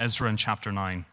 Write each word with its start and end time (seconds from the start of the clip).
Ezra 0.00 0.28
in 0.28 0.36
chapter 0.36 0.72
9. 0.72 1.04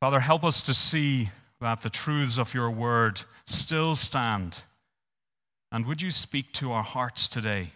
Father, 0.00 0.20
help 0.20 0.44
us 0.44 0.62
to 0.62 0.74
see 0.74 1.30
that 1.60 1.82
the 1.82 1.90
truths 1.90 2.38
of 2.38 2.54
your 2.54 2.70
word 2.70 3.20
still 3.46 3.94
stand. 3.94 4.62
And 5.72 5.86
would 5.86 6.00
you 6.00 6.10
speak 6.10 6.52
to 6.54 6.72
our 6.72 6.82
hearts 6.82 7.28
today? 7.28 7.72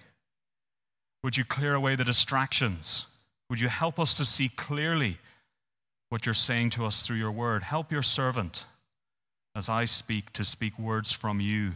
Would 1.22 1.36
you 1.36 1.44
clear 1.44 1.74
away 1.74 1.94
the 1.96 2.04
distractions? 2.04 3.06
Would 3.50 3.60
you 3.60 3.68
help 3.68 3.98
us 3.98 4.14
to 4.16 4.24
see 4.24 4.48
clearly 4.48 5.18
what 6.08 6.26
you're 6.26 6.34
saying 6.34 6.70
to 6.70 6.86
us 6.86 7.06
through 7.06 7.16
your 7.16 7.32
word? 7.32 7.62
Help 7.62 7.92
your 7.92 8.02
servant 8.02 8.64
as 9.54 9.68
I 9.68 9.84
speak 9.84 10.32
to 10.32 10.44
speak 10.44 10.78
words 10.78 11.12
from 11.12 11.40
you. 11.40 11.72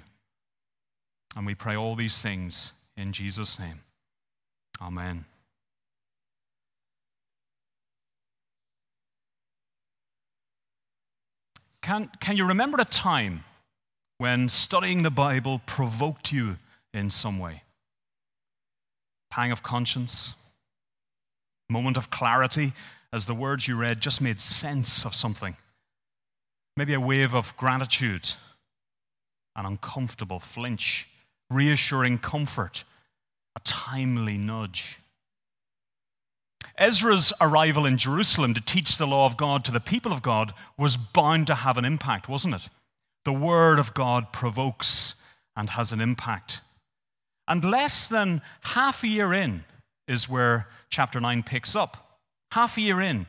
And 1.36 1.44
we 1.44 1.54
pray 1.54 1.76
all 1.76 1.94
these 1.94 2.22
things 2.22 2.72
in 2.96 3.12
Jesus' 3.12 3.58
name. 3.58 3.80
Amen. 4.80 5.24
Can, 11.86 12.10
can 12.18 12.36
you 12.36 12.44
remember 12.46 12.78
a 12.80 12.84
time 12.84 13.44
when 14.18 14.48
studying 14.48 15.04
the 15.04 15.10
Bible 15.10 15.60
provoked 15.66 16.32
you 16.32 16.56
in 16.92 17.10
some 17.10 17.38
way? 17.38 17.62
Pang 19.30 19.52
of 19.52 19.62
conscience? 19.62 20.34
Moment 21.70 21.96
of 21.96 22.10
clarity 22.10 22.72
as 23.12 23.26
the 23.26 23.36
words 23.36 23.68
you 23.68 23.76
read 23.76 24.00
just 24.00 24.20
made 24.20 24.40
sense 24.40 25.06
of 25.06 25.14
something? 25.14 25.56
Maybe 26.76 26.92
a 26.92 26.98
wave 26.98 27.36
of 27.36 27.56
gratitude, 27.56 28.32
an 29.54 29.64
uncomfortable 29.64 30.40
flinch, 30.40 31.08
reassuring 31.50 32.18
comfort, 32.18 32.82
a 33.54 33.60
timely 33.60 34.36
nudge. 34.36 34.98
Ezra's 36.78 37.32
arrival 37.40 37.86
in 37.86 37.96
Jerusalem 37.96 38.54
to 38.54 38.60
teach 38.60 38.98
the 38.98 39.06
law 39.06 39.26
of 39.26 39.36
God 39.36 39.64
to 39.64 39.72
the 39.72 39.80
people 39.80 40.12
of 40.12 40.22
God 40.22 40.52
was 40.76 40.96
bound 40.96 41.46
to 41.46 41.54
have 41.54 41.78
an 41.78 41.84
impact, 41.84 42.28
wasn't 42.28 42.54
it? 42.54 42.68
The 43.24 43.32
word 43.32 43.78
of 43.78 43.94
God 43.94 44.32
provokes 44.32 45.14
and 45.56 45.70
has 45.70 45.90
an 45.92 46.00
impact. 46.00 46.60
And 47.48 47.64
less 47.64 48.08
than 48.08 48.42
half 48.60 49.02
a 49.02 49.08
year 49.08 49.32
in 49.32 49.64
is 50.06 50.28
where 50.28 50.68
chapter 50.90 51.20
9 51.20 51.42
picks 51.42 51.74
up. 51.74 52.20
Half 52.52 52.76
a 52.76 52.82
year 52.82 53.00
in, 53.00 53.26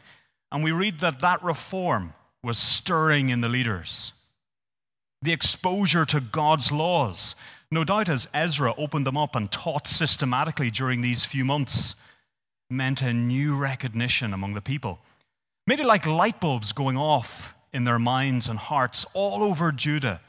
and 0.52 0.64
we 0.64 0.72
read 0.72 1.00
that 1.00 1.22
that 1.22 1.44
reform 1.44 2.14
was 2.44 2.58
stirring 2.58 3.30
in 3.30 3.42
the 3.42 3.50
leaders. 3.50 4.14
The 5.22 5.34
exposure 5.34 6.06
to 6.06 6.20
God's 6.20 6.72
laws, 6.72 7.36
no 7.72 7.84
doubt 7.84 8.10
as 8.10 8.28
Ezra 8.34 8.74
opened 8.78 9.08
them 9.08 9.18
up 9.18 9.36
and 9.36 9.52
taught 9.52 9.88
systematically 9.88 10.70
during 10.70 11.02
these 11.02 11.26
few 11.26 11.44
months, 11.44 11.96
meant 12.70 13.02
a 13.02 13.14
new 13.14 13.56
recognition 13.56 14.34
among 14.34 14.54
the 14.54 14.62
people. 14.62 15.00
Maybe 15.66 15.84
like 15.84 16.06
light 16.06 16.40
bulbs 16.40 16.72
going 16.72 16.98
off 16.98 17.54
in 17.74 17.84
their 17.84 18.00
minds 18.00 18.48
and 18.48 18.58
hearts 18.58 19.06
all 19.14 19.44
over 19.44 19.72
Judah 19.72 20.22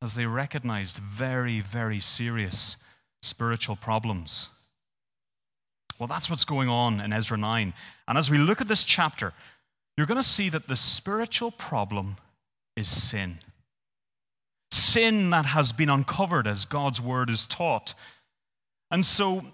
as 0.00 0.14
they 0.14 0.26
recognized 0.26 0.98
very, 0.98 1.60
very 1.60 2.00
serious 2.00 2.76
spiritual 3.22 3.76
problems. 3.76 4.48
Well, 5.98 6.06
that's 6.06 6.30
what's 6.30 6.44
going 6.44 6.68
on 6.68 7.00
in 7.00 7.12
Ezra 7.12 7.36
9. 7.36 7.74
And 8.06 8.18
as 8.18 8.30
we 8.30 8.38
look 8.38 8.60
at 8.60 8.68
this 8.68 8.84
chapter, 8.84 9.32
you're 9.96 10.06
going 10.06 10.16
to 10.16 10.22
see 10.22 10.48
that 10.50 10.68
the 10.68 10.76
spiritual 10.76 11.50
problem 11.50 12.16
is 12.76 12.88
sin. 12.88 13.38
Sin 14.70 15.30
that 15.30 15.46
has 15.46 15.72
been 15.72 15.90
uncovered 15.90 16.46
as 16.46 16.64
God's 16.64 17.00
word 17.00 17.30
is 17.30 17.46
taught. 17.46 17.94
And 18.92 19.04
so 19.04 19.44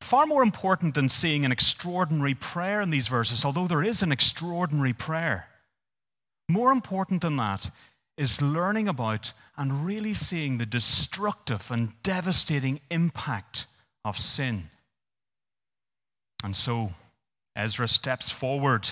Far 0.00 0.26
more 0.26 0.42
important 0.42 0.94
than 0.94 1.08
seeing 1.08 1.44
an 1.44 1.52
extraordinary 1.52 2.34
prayer 2.34 2.80
in 2.80 2.90
these 2.90 3.08
verses, 3.08 3.44
although 3.44 3.66
there 3.66 3.82
is 3.82 4.02
an 4.02 4.12
extraordinary 4.12 4.92
prayer, 4.92 5.48
more 6.48 6.72
important 6.72 7.20
than 7.20 7.36
that 7.36 7.70
is 8.16 8.42
learning 8.42 8.88
about 8.88 9.32
and 9.56 9.84
really 9.84 10.14
seeing 10.14 10.58
the 10.58 10.66
destructive 10.66 11.70
and 11.70 12.02
devastating 12.02 12.80
impact 12.90 13.66
of 14.04 14.18
sin. 14.18 14.70
And 16.42 16.56
so, 16.56 16.92
Ezra 17.54 17.88
steps 17.88 18.30
forward 18.30 18.90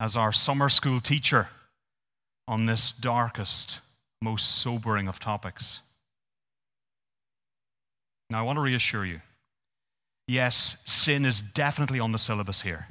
as 0.00 0.16
our 0.16 0.32
summer 0.32 0.68
school 0.68 1.00
teacher 1.00 1.48
on 2.48 2.66
this 2.66 2.92
darkest, 2.92 3.80
most 4.20 4.56
sobering 4.56 5.08
of 5.08 5.18
topics. 5.18 5.80
Now, 8.30 8.40
I 8.40 8.42
want 8.42 8.56
to 8.56 8.62
reassure 8.62 9.04
you 9.04 9.20
Yes, 10.26 10.76
sin 10.84 11.24
is 11.26 11.42
definitely 11.42 12.00
on 12.00 12.12
the 12.12 12.18
syllabus 12.18 12.62
here. 12.62 12.88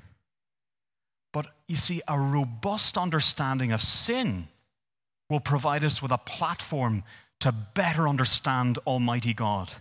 But 1.31 1.47
you 1.67 1.75
see, 1.75 2.01
a 2.07 2.19
robust 2.19 2.97
understanding 2.97 3.71
of 3.71 3.81
sin 3.81 4.47
will 5.29 5.39
provide 5.39 5.83
us 5.83 6.01
with 6.01 6.11
a 6.11 6.17
platform 6.17 7.03
to 7.39 7.51
better 7.51 8.07
understand 8.07 8.77
Almighty 8.85 9.33
God 9.33 9.71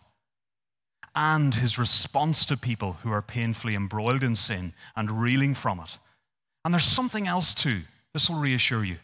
and 1.15 1.55
his 1.55 1.79
response 1.79 2.47
to 2.47 2.57
people 2.57 2.95
who 3.03 3.13
are 3.13 3.21
painfully 3.21 3.75
embroiled 3.75 4.23
in 4.23 4.35
sin 4.35 4.73
and 4.97 5.23
reeling 5.23 5.55
from 5.55 5.79
it. 5.81 5.99
And 6.65 6.73
there's 6.73 6.87
something 6.87 7.29
else 7.29 7.53
too. 7.53 7.83
This 8.15 8.31
will 8.31 8.39
reassure 8.39 8.85
you. 8.85 8.97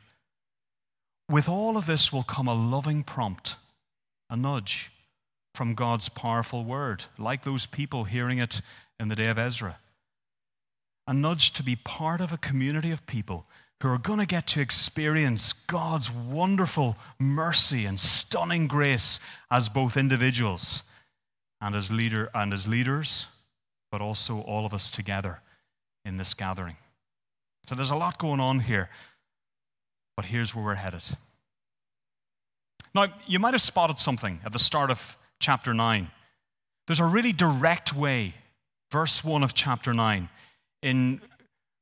With 1.29 1.49
all 1.49 1.77
of 1.77 1.85
this 1.85 2.11
will 2.11 2.23
come 2.23 2.49
a 2.49 2.55
loving 2.55 3.03
prompt, 3.03 3.57
a 4.31 4.37
nudge 4.37 4.91
from 5.59 5.75
God's 5.75 6.09
powerful 6.09 6.63
word, 6.63 7.07
like 7.19 7.43
those 7.43 7.67
people 7.67 8.05
hearing 8.05 8.39
it 8.39 8.61
in 9.01 9.09
the 9.09 9.17
day 9.17 9.27
of 9.27 9.39
Ezra. 9.39 9.77
A 11.09 11.13
nudge 11.13 11.53
to 11.55 11.65
be 11.65 11.75
part 11.75 12.21
of 12.21 12.33
a 12.33 12.37
community 12.37 12.93
of 12.93 13.05
people 13.09 13.45
who 13.83 13.89
are 13.89 13.99
going 13.99 14.21
to 14.21 14.25
get 14.25 14.47
to 14.47 14.61
experience 14.61 15.53
God's 15.53 16.13
wonderful 16.13 16.97
mercy 17.19 17.87
and 17.87 17.99
stunning 17.99 18.69
grace 18.69 19.19
as 19.51 19.69
both 19.69 19.97
individuals 19.97 20.85
and 21.61 21.75
as 21.75 21.91
leader 21.91 22.31
and 22.35 22.55
as 22.55 22.69
leaders, 22.69 23.27
but 23.91 24.01
also 24.01 24.43
all 24.43 24.65
of 24.65 24.73
us 24.73 24.93
together 24.93 25.41
in 26.05 26.19
this 26.19 26.35
gathering. 26.35 26.77
So 27.69 27.75
there's 27.75 27.91
a 27.91 27.97
lot 27.97 28.17
going 28.17 28.39
on 28.39 28.61
here, 28.61 28.91
but 30.17 30.27
here's 30.27 30.55
where 30.55 30.65
we're 30.65 30.75
headed. 30.77 31.03
Now, 32.95 33.09
you 33.27 33.41
might 33.41 33.55
have 33.55 33.63
spotted 33.63 33.99
something 33.99 34.39
at 34.45 34.53
the 34.53 34.61
start 34.61 34.93
of 34.93 35.17
chapter 35.41 35.75
9. 35.75 36.11
There's 36.87 37.01
a 37.01 37.05
really 37.05 37.33
direct 37.33 37.95
way, 37.95 38.35
verse 38.91 39.23
1 39.25 39.45
of 39.45 39.55
chapter 39.55 39.93
9, 39.93 40.29
in 40.83 41.21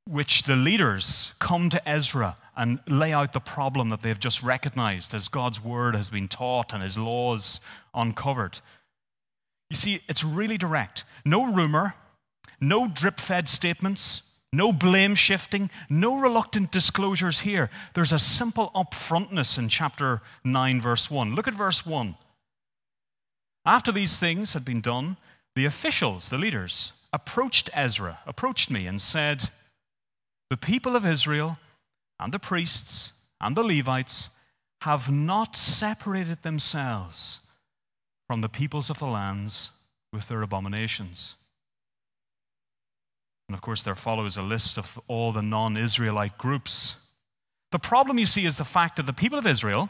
which 0.08 0.44
the 0.44 0.56
leaders 0.56 1.32
come 1.38 1.68
to 1.70 1.88
Ezra 1.88 2.36
and 2.56 2.80
lay 2.88 3.12
out 3.12 3.32
the 3.32 3.40
problem 3.40 3.90
that 3.90 4.02
they've 4.02 4.18
just 4.18 4.42
recognized 4.42 5.14
as 5.14 5.28
God's 5.28 5.62
word 5.62 5.94
has 5.94 6.10
been 6.10 6.28
taught 6.28 6.72
and 6.72 6.82
his 6.82 6.96
laws 6.96 7.60
uncovered. 7.94 8.60
You 9.70 9.76
see, 9.76 10.00
it's 10.08 10.24
really 10.24 10.56
direct. 10.56 11.04
No 11.24 11.52
rumor, 11.52 11.94
no 12.60 12.88
drip 12.88 13.20
fed 13.20 13.48
statements, 13.48 14.22
no 14.52 14.72
blame 14.72 15.14
shifting, 15.14 15.70
no 15.90 16.18
reluctant 16.18 16.70
disclosures 16.70 17.40
here. 17.40 17.68
There's 17.94 18.12
a 18.12 18.18
simple 18.18 18.70
upfrontness 18.74 19.58
in 19.58 19.68
chapter 19.68 20.22
9, 20.44 20.80
verse 20.80 21.10
1. 21.10 21.34
Look 21.34 21.48
at 21.48 21.54
verse 21.54 21.84
1. 21.84 22.14
After 23.66 23.90
these 23.90 24.18
things 24.18 24.52
had 24.52 24.64
been 24.64 24.80
done, 24.80 25.16
the 25.56 25.66
officials, 25.66 26.30
the 26.30 26.38
leaders, 26.38 26.92
approached 27.12 27.68
Ezra, 27.72 28.20
approached 28.24 28.70
me, 28.70 28.86
and 28.86 29.00
said, 29.00 29.50
The 30.50 30.56
people 30.56 30.94
of 30.94 31.04
Israel 31.04 31.58
and 32.20 32.32
the 32.32 32.38
priests 32.38 33.12
and 33.40 33.56
the 33.56 33.64
Levites 33.64 34.30
have 34.82 35.10
not 35.10 35.56
separated 35.56 36.42
themselves 36.42 37.40
from 38.28 38.40
the 38.40 38.48
peoples 38.48 38.88
of 38.88 38.98
the 38.98 39.06
lands 39.06 39.70
with 40.12 40.28
their 40.28 40.42
abominations. 40.42 41.34
And 43.48 43.54
of 43.54 43.62
course, 43.62 43.82
there 43.82 43.94
follows 43.94 44.36
a 44.36 44.42
list 44.42 44.78
of 44.78 45.00
all 45.08 45.32
the 45.32 45.42
non 45.42 45.76
Israelite 45.76 46.38
groups. 46.38 46.96
The 47.72 47.78
problem, 47.80 48.18
you 48.18 48.26
see, 48.26 48.46
is 48.46 48.58
the 48.58 48.64
fact 48.64 48.96
that 48.96 49.06
the 49.06 49.12
people 49.12 49.38
of 49.38 49.46
Israel, 49.46 49.88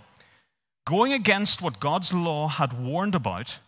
going 0.86 1.12
against 1.12 1.60
what 1.60 1.80
God's 1.80 2.12
law 2.12 2.48
had 2.48 2.72
warned 2.72 3.14
about, 3.14 3.58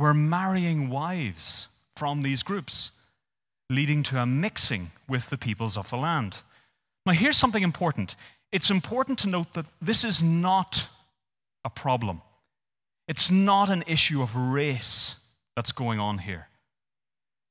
were 0.00 0.14
marrying 0.14 0.88
wives 0.88 1.68
from 1.94 2.22
these 2.22 2.42
groups, 2.42 2.90
leading 3.68 4.02
to 4.02 4.18
a 4.18 4.24
mixing 4.24 4.90
with 5.06 5.28
the 5.28 5.36
peoples 5.36 5.76
of 5.76 5.90
the 5.90 5.96
land. 5.96 6.38
Now, 7.04 7.12
here's 7.12 7.36
something 7.36 7.62
important. 7.62 8.16
It's 8.50 8.70
important 8.70 9.18
to 9.20 9.28
note 9.28 9.52
that 9.52 9.66
this 9.82 10.02
is 10.02 10.22
not 10.22 10.88
a 11.66 11.70
problem. 11.70 12.22
It's 13.08 13.30
not 13.30 13.68
an 13.68 13.84
issue 13.86 14.22
of 14.22 14.34
race 14.34 15.16
that's 15.54 15.70
going 15.70 16.00
on 16.00 16.18
here. 16.18 16.48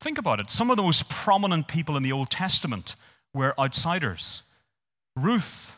Think 0.01 0.17
about 0.17 0.39
it. 0.39 0.49
Some 0.49 0.71
of 0.71 0.77
the 0.77 0.83
most 0.83 1.07
prominent 1.07 1.67
people 1.67 1.97
in 1.97 2.03
the 2.03 2.11
Old 2.11 2.31
Testament 2.31 2.95
were 3.31 3.53
outsiders. 3.59 4.41
Ruth, 5.15 5.75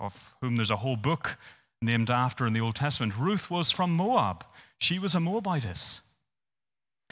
of 0.00 0.36
whom 0.40 0.56
there's 0.56 0.70
a 0.70 0.76
whole 0.76 0.96
book 0.96 1.36
named 1.82 2.08
after 2.08 2.46
in 2.46 2.54
the 2.54 2.60
Old 2.60 2.76
Testament, 2.76 3.18
Ruth 3.18 3.50
was 3.50 3.70
from 3.70 3.90
Moab. 3.90 4.46
She 4.82 4.98
was 4.98 5.14
a 5.14 5.20
Moabitess. 5.20 6.00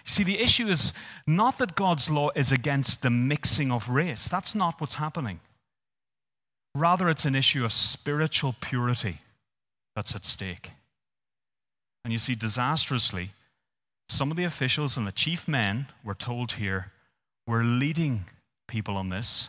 See, 0.04 0.24
the 0.24 0.40
issue 0.40 0.66
is 0.66 0.92
not 1.24 1.58
that 1.58 1.76
God's 1.76 2.10
law 2.10 2.30
is 2.34 2.50
against 2.50 3.02
the 3.02 3.10
mixing 3.10 3.70
of 3.70 3.88
race. 3.88 4.26
That's 4.26 4.56
not 4.56 4.80
what's 4.80 4.96
happening. 4.96 5.38
Rather, 6.74 7.08
it's 7.08 7.24
an 7.26 7.36
issue 7.36 7.64
of 7.64 7.72
spiritual 7.72 8.56
purity 8.60 9.18
that's 9.94 10.16
at 10.16 10.24
stake. 10.24 10.72
And 12.02 12.12
you 12.12 12.18
see, 12.18 12.34
disastrously, 12.34 13.30
some 14.08 14.32
of 14.32 14.36
the 14.36 14.42
officials 14.42 14.96
and 14.96 15.06
the 15.06 15.12
chief 15.12 15.46
men 15.46 15.86
were 16.02 16.14
told 16.14 16.52
here 16.54 16.90
were 17.46 17.62
leading 17.62 18.24
people 18.66 18.96
on 18.96 19.10
this, 19.10 19.48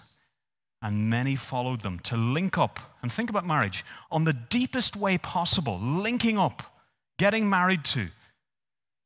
and 0.79 1.09
many 1.09 1.35
followed 1.35 1.81
them 1.81 1.97
to 2.03 2.17
link 2.17 2.55
up 2.55 2.79
and 3.01 3.11
think 3.11 3.31
about 3.31 3.47
marriage 3.47 3.83
on 4.11 4.25
the 4.25 4.33
deepest 4.33 4.95
way 4.95 5.17
possible, 5.17 5.79
linking 5.79 6.37
up, 6.37 6.71
getting 7.21 7.47
married 7.47 7.83
to 7.83 8.07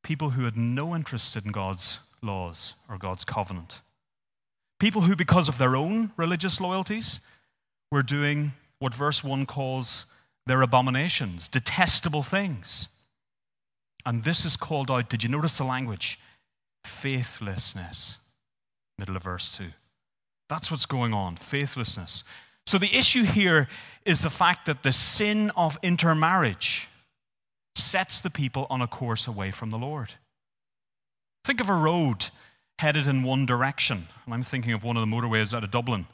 people 0.01 0.29
who 0.29 0.45
had 0.45 0.55
no 0.55 0.95
interest 0.95 1.35
in 1.35 1.51
God's 1.51 1.99
laws 2.21 2.75
or 2.87 2.97
God's 2.97 3.25
covenant. 3.25 3.81
People 4.79 5.01
who, 5.01 5.17
because 5.17 5.49
of 5.49 5.57
their 5.57 5.75
own 5.75 6.13
religious 6.15 6.61
loyalties, 6.61 7.19
were 7.91 8.03
doing 8.03 8.53
what 8.79 8.93
verse 8.93 9.21
1 9.21 9.45
calls 9.45 10.05
their 10.45 10.61
abominations, 10.61 11.49
detestable 11.49 12.23
things. 12.23 12.87
And 14.05 14.23
this 14.23 14.45
is 14.45 14.55
called 14.55 14.89
out, 14.89 15.09
did 15.09 15.21
you 15.21 15.27
notice 15.27 15.57
the 15.57 15.65
language? 15.65 16.17
Faithlessness. 16.85 18.19
Middle 18.97 19.17
of 19.17 19.23
verse 19.23 19.57
2. 19.57 19.65
That's 20.47 20.71
what's 20.71 20.85
going 20.85 21.13
on 21.13 21.35
faithlessness. 21.35 22.23
So 22.65 22.77
the 22.77 22.95
issue 22.95 23.25
here 23.25 23.67
is 24.05 24.21
the 24.21 24.29
fact 24.29 24.67
that 24.67 24.83
the 24.83 24.93
sin 24.93 25.51
of 25.57 25.77
intermarriage 25.83 26.87
sets 27.75 28.19
the 28.21 28.29
people 28.29 28.65
on 28.69 28.81
a 28.81 28.87
course 28.87 29.27
away 29.27 29.51
from 29.51 29.69
the 29.69 29.77
Lord. 29.77 30.13
Think 31.43 31.61
of 31.61 31.69
a 31.69 31.75
road 31.75 32.27
headed 32.79 33.07
in 33.07 33.23
one 33.23 33.45
direction. 33.45 34.07
And 34.25 34.33
I'm 34.33 34.43
thinking 34.43 34.73
of 34.73 34.83
one 34.83 34.97
of 34.97 35.01
the 35.01 35.15
motorways 35.15 35.53
out 35.53 35.63
of 35.63 35.71
Dublin. 35.71 36.07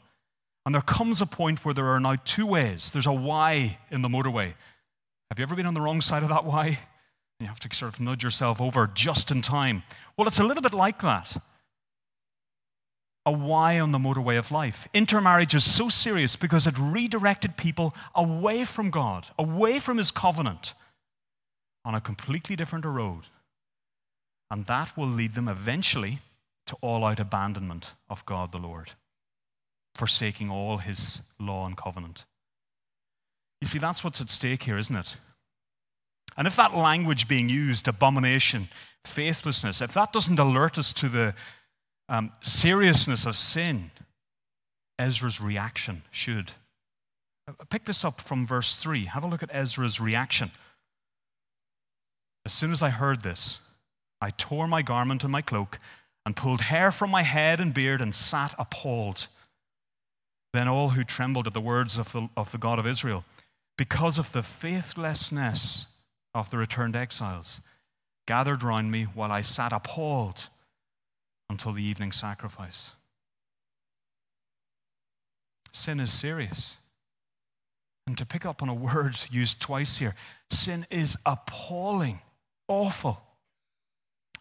And 0.65 0.75
there 0.75 0.81
comes 0.81 1.21
a 1.21 1.25
point 1.25 1.65
where 1.65 1.73
there 1.73 1.87
are 1.87 1.99
now 1.99 2.17
two 2.23 2.45
ways. 2.45 2.91
There's 2.91 3.07
a 3.07 3.13
Y 3.13 3.79
in 3.89 4.01
the 4.01 4.09
motorway. 4.09 4.53
Have 5.29 5.39
you 5.39 5.43
ever 5.43 5.55
been 5.55 5.65
on 5.65 5.73
the 5.73 5.81
wrong 5.81 6.01
side 6.01 6.23
of 6.23 6.29
that 6.29 6.45
Y? 6.45 6.79
You 7.39 7.47
have 7.47 7.59
to 7.61 7.75
sort 7.75 7.93
of 7.93 7.99
nudge 7.99 8.23
yourself 8.23 8.61
over 8.61 8.87
just 8.93 9.31
in 9.31 9.41
time. 9.41 9.81
Well, 10.15 10.27
it's 10.27 10.39
a 10.39 10.43
little 10.43 10.61
bit 10.61 10.73
like 10.73 11.01
that. 11.01 11.41
A 13.25 13.31
Y 13.31 13.79
on 13.79 13.91
the 13.91 13.97
motorway 13.97 14.37
of 14.37 14.51
life. 14.51 14.87
Intermarriage 14.93 15.55
is 15.55 15.63
so 15.63 15.89
serious 15.89 16.35
because 16.35 16.67
it 16.67 16.77
redirected 16.77 17.57
people 17.57 17.95
away 18.13 18.63
from 18.65 18.91
God, 18.91 19.27
away 19.39 19.79
from 19.79 19.97
His 19.97 20.11
covenant, 20.11 20.73
on 21.83 21.95
a 21.95 22.01
completely 22.01 22.55
different 22.55 22.85
road. 22.85 23.23
And 24.49 24.65
that 24.65 24.95
will 24.97 25.07
lead 25.07 25.33
them 25.33 25.47
eventually 25.47 26.19
to 26.65 26.75
all 26.81 27.05
out 27.05 27.19
abandonment 27.19 27.93
of 28.09 28.25
God 28.25 28.51
the 28.51 28.57
Lord 28.57 28.91
forsaking 29.95 30.49
all 30.49 30.77
his 30.77 31.21
law 31.39 31.65
and 31.65 31.77
covenant. 31.77 32.25
You 33.59 33.67
see, 33.67 33.79
that's 33.79 34.03
what's 34.03 34.21
at 34.21 34.29
stake 34.29 34.63
here, 34.63 34.77
isn't 34.77 34.95
it? 34.95 35.17
And 36.37 36.47
if 36.47 36.55
that 36.55 36.75
language 36.75 37.27
being 37.27 37.49
used, 37.49 37.87
abomination, 37.87 38.69
faithlessness, 39.03 39.81
if 39.81 39.93
that 39.93 40.13
doesn't 40.13 40.39
alert 40.39 40.77
us 40.77 40.93
to 40.93 41.09
the 41.09 41.35
um, 42.09 42.31
seriousness 42.41 43.25
of 43.25 43.35
sin, 43.35 43.91
Ezra's 44.97 45.41
reaction 45.41 46.03
should. 46.09 46.51
Uh, 47.47 47.53
pick 47.69 47.85
this 47.85 48.05
up 48.05 48.21
from 48.21 48.47
verse 48.47 48.75
3. 48.77 49.05
Have 49.05 49.23
a 49.23 49.27
look 49.27 49.43
at 49.43 49.53
Ezra's 49.53 49.99
reaction. 49.99 50.51
As 52.45 52.53
soon 52.53 52.71
as 52.71 52.81
I 52.81 52.89
heard 52.89 53.21
this, 53.21 53.59
I 54.19 54.29
tore 54.31 54.67
my 54.67 54.81
garment 54.81 55.23
and 55.23 55.31
my 55.31 55.41
cloak 55.41 55.79
and 56.25 56.35
pulled 56.35 56.61
hair 56.61 56.91
from 56.91 57.09
my 57.09 57.23
head 57.23 57.59
and 57.59 57.73
beard 57.73 58.01
and 58.01 58.13
sat 58.13 58.53
appalled. 58.59 59.27
Then 60.53 60.67
all 60.67 60.89
who 60.89 61.03
trembled 61.03 61.47
at 61.47 61.53
the 61.53 61.61
words 61.61 61.97
of 61.97 62.11
the, 62.11 62.29
of 62.35 62.51
the 62.51 62.57
God 62.57 62.77
of 62.77 62.85
Israel, 62.85 63.23
because 63.77 64.17
of 64.19 64.31
the 64.31 64.43
faithlessness 64.43 65.87
of 66.33 66.49
the 66.49 66.57
returned 66.57 66.95
exiles, 66.95 67.61
gathered 68.27 68.63
round 68.63 68.91
me 68.91 69.03
while 69.03 69.31
I 69.31 69.41
sat 69.41 69.71
appalled 69.71 70.49
until 71.49 71.73
the 71.73 71.83
evening 71.83 72.11
sacrifice. 72.11 72.93
Sin 75.73 75.99
is 75.99 76.11
serious. 76.11 76.77
And 78.07 78.17
to 78.17 78.25
pick 78.25 78.45
up 78.45 78.61
on 78.61 78.69
a 78.69 78.73
word 78.89 79.17
used 79.29 79.59
twice 79.59 79.97
here, 79.97 80.15
sin 80.49 80.85
is 80.89 81.17
appalling, 81.25 82.19
awful. 82.71 83.21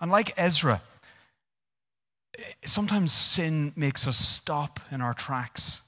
And 0.00 0.10
like 0.10 0.32
Ezra, 0.36 0.80
sometimes 2.64 3.12
sin 3.12 3.72
makes 3.76 4.06
us 4.06 4.16
stop 4.16 4.80
in 4.90 5.00
our 5.00 5.14
tracks 5.14 5.82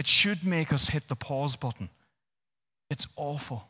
it 0.00 0.06
should 0.06 0.46
make 0.46 0.72
us 0.72 0.88
hit 0.88 1.08
the 1.08 1.14
pause 1.14 1.56
button. 1.56 1.90
It's 2.88 3.06
awful. 3.16 3.68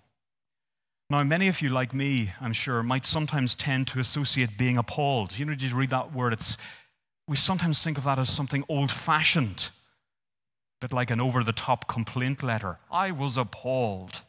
Now, 1.11 1.25
many 1.25 1.49
of 1.49 1.61
you, 1.61 1.71
like 1.71 1.93
me, 1.93 2.33
I'm 2.41 2.53
sure, 2.53 2.85
might 2.85 3.05
sometimes 3.05 3.57
tend 3.57 3.89
to 3.89 3.99
associate 3.99 4.57
being 4.57 4.79
appalled. 4.79 5.37
You 5.37 5.45
know, 5.45 5.55
did 5.57 5.71
you 5.71 5.77
read 5.77 5.91
that 5.91 6.15
word, 6.15 6.33
it's, 6.33 6.57
we 7.27 7.37
sometimes 7.37 7.83
think 7.83 7.99
of 7.99 8.05
that 8.05 8.21
as 8.21 8.31
something 8.31 8.63
old 8.69 8.93
fashioned, 8.93 9.71
a 10.81 10.87
bit 10.87 10.93
like 10.93 11.11
an 11.11 11.21
over 11.21 11.43
the 11.43 11.53
top 11.53 11.89
complaint 11.89 12.45
letter. 12.45 12.79
I 12.93 13.11
was 13.11 13.37
appalled. 13.37 14.23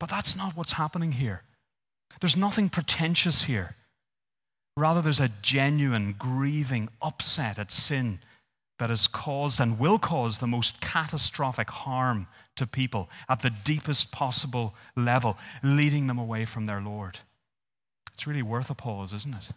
But 0.00 0.08
that's 0.08 0.34
not 0.34 0.56
what's 0.56 0.72
happening 0.72 1.12
here. 1.12 1.42
There's 2.20 2.36
nothing 2.36 2.68
pretentious 2.68 3.44
here. 3.44 3.76
Rather, 4.76 5.02
there's 5.02 5.20
a 5.20 5.30
genuine, 5.42 6.14
grieving 6.18 6.88
upset 7.02 7.58
at 7.58 7.72
sin 7.72 8.20
that 8.78 8.90
has 8.90 9.08
caused 9.08 9.60
and 9.60 9.78
will 9.78 9.98
cause 9.98 10.38
the 10.38 10.46
most 10.46 10.80
catastrophic 10.80 11.70
harm 11.70 12.28
to 12.56 12.66
people 12.66 13.10
at 13.28 13.42
the 13.42 13.50
deepest 13.50 14.12
possible 14.12 14.74
level, 14.96 15.36
leading 15.62 16.06
them 16.06 16.18
away 16.18 16.44
from 16.44 16.66
their 16.66 16.80
Lord. 16.80 17.18
It's 18.12 18.26
really 18.26 18.42
worth 18.42 18.70
a 18.70 18.74
pause, 18.74 19.12
isn't 19.12 19.34
it? 19.34 19.48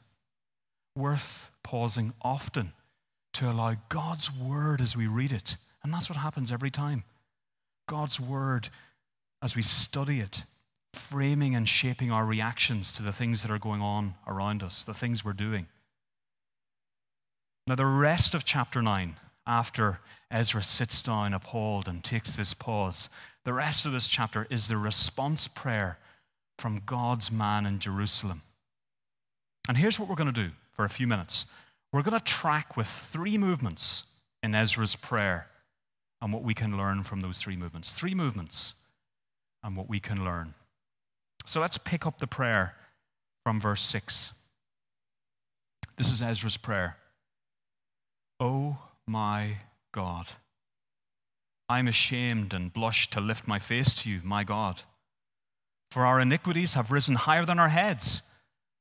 Worth 0.95 1.51
pausing 1.63 2.13
often 2.21 2.73
to 3.33 3.49
allow 3.49 3.75
God's 3.89 4.31
word 4.31 4.81
as 4.81 4.95
we 4.95 5.07
read 5.07 5.31
it. 5.31 5.55
And 5.83 5.93
that's 5.93 6.09
what 6.09 6.17
happens 6.17 6.51
every 6.51 6.71
time. 6.71 7.03
God's 7.87 8.19
word 8.19 8.69
as 9.41 9.55
we 9.55 9.61
study 9.61 10.19
it, 10.19 10.43
framing 10.93 11.55
and 11.55 11.67
shaping 11.67 12.11
our 12.11 12.25
reactions 12.25 12.91
to 12.93 13.03
the 13.03 13.11
things 13.11 13.41
that 13.41 13.51
are 13.51 13.59
going 13.59 13.81
on 13.81 14.15
around 14.27 14.63
us, 14.63 14.83
the 14.83 14.93
things 14.93 15.23
we're 15.23 15.33
doing. 15.33 15.67
Now, 17.67 17.75
the 17.75 17.85
rest 17.85 18.33
of 18.33 18.43
chapter 18.43 18.81
9, 18.81 19.15
after 19.47 19.99
Ezra 20.29 20.63
sits 20.63 21.01
down 21.01 21.33
appalled 21.33 21.87
and 21.87 22.03
takes 22.03 22.35
this 22.35 22.53
pause, 22.53 23.09
the 23.43 23.53
rest 23.53 23.85
of 23.85 23.91
this 23.91 24.07
chapter 24.07 24.47
is 24.49 24.67
the 24.67 24.77
response 24.77 25.47
prayer 25.47 25.97
from 26.57 26.81
God's 26.85 27.31
man 27.31 27.65
in 27.65 27.79
Jerusalem. 27.79 28.41
And 29.67 29.77
here's 29.77 29.99
what 29.99 30.09
we're 30.09 30.15
going 30.15 30.33
to 30.33 30.47
do 30.47 30.51
for 30.71 30.85
a 30.85 30.89
few 30.89 31.07
minutes 31.07 31.45
we're 31.91 32.03
going 32.03 32.17
to 32.17 32.23
track 32.23 32.77
with 32.77 32.87
three 32.87 33.37
movements 33.37 34.03
in 34.41 34.55
Ezra's 34.55 34.95
prayer 34.95 35.47
and 36.21 36.31
what 36.31 36.43
we 36.43 36.53
can 36.53 36.77
learn 36.77 37.03
from 37.03 37.21
those 37.21 37.37
three 37.37 37.57
movements. 37.57 37.91
Three 37.91 38.15
movements 38.15 38.73
and 39.63 39.75
what 39.75 39.89
we 39.89 39.99
can 39.99 40.23
learn. 40.23 40.53
So 41.45 41.59
let's 41.59 41.77
pick 41.77 42.05
up 42.05 42.19
the 42.19 42.27
prayer 42.27 42.75
from 43.43 43.59
verse 43.59 43.81
6. 43.81 44.31
This 45.97 46.11
is 46.11 46.21
Ezra's 46.21 46.57
prayer. 46.57 46.97
Oh 48.39 48.77
my 49.07 49.57
God, 49.93 50.27
I'm 51.69 51.87
ashamed 51.87 52.53
and 52.53 52.73
blush 52.73 53.09
to 53.11 53.21
lift 53.21 53.47
my 53.47 53.59
face 53.59 53.93
to 53.95 54.09
you, 54.09 54.21
my 54.23 54.43
God. 54.43 54.81
For 55.91 56.05
our 56.05 56.19
iniquities 56.19 56.73
have 56.73 56.91
risen 56.91 57.15
higher 57.15 57.45
than 57.45 57.59
our 57.59 57.69
heads, 57.69 58.21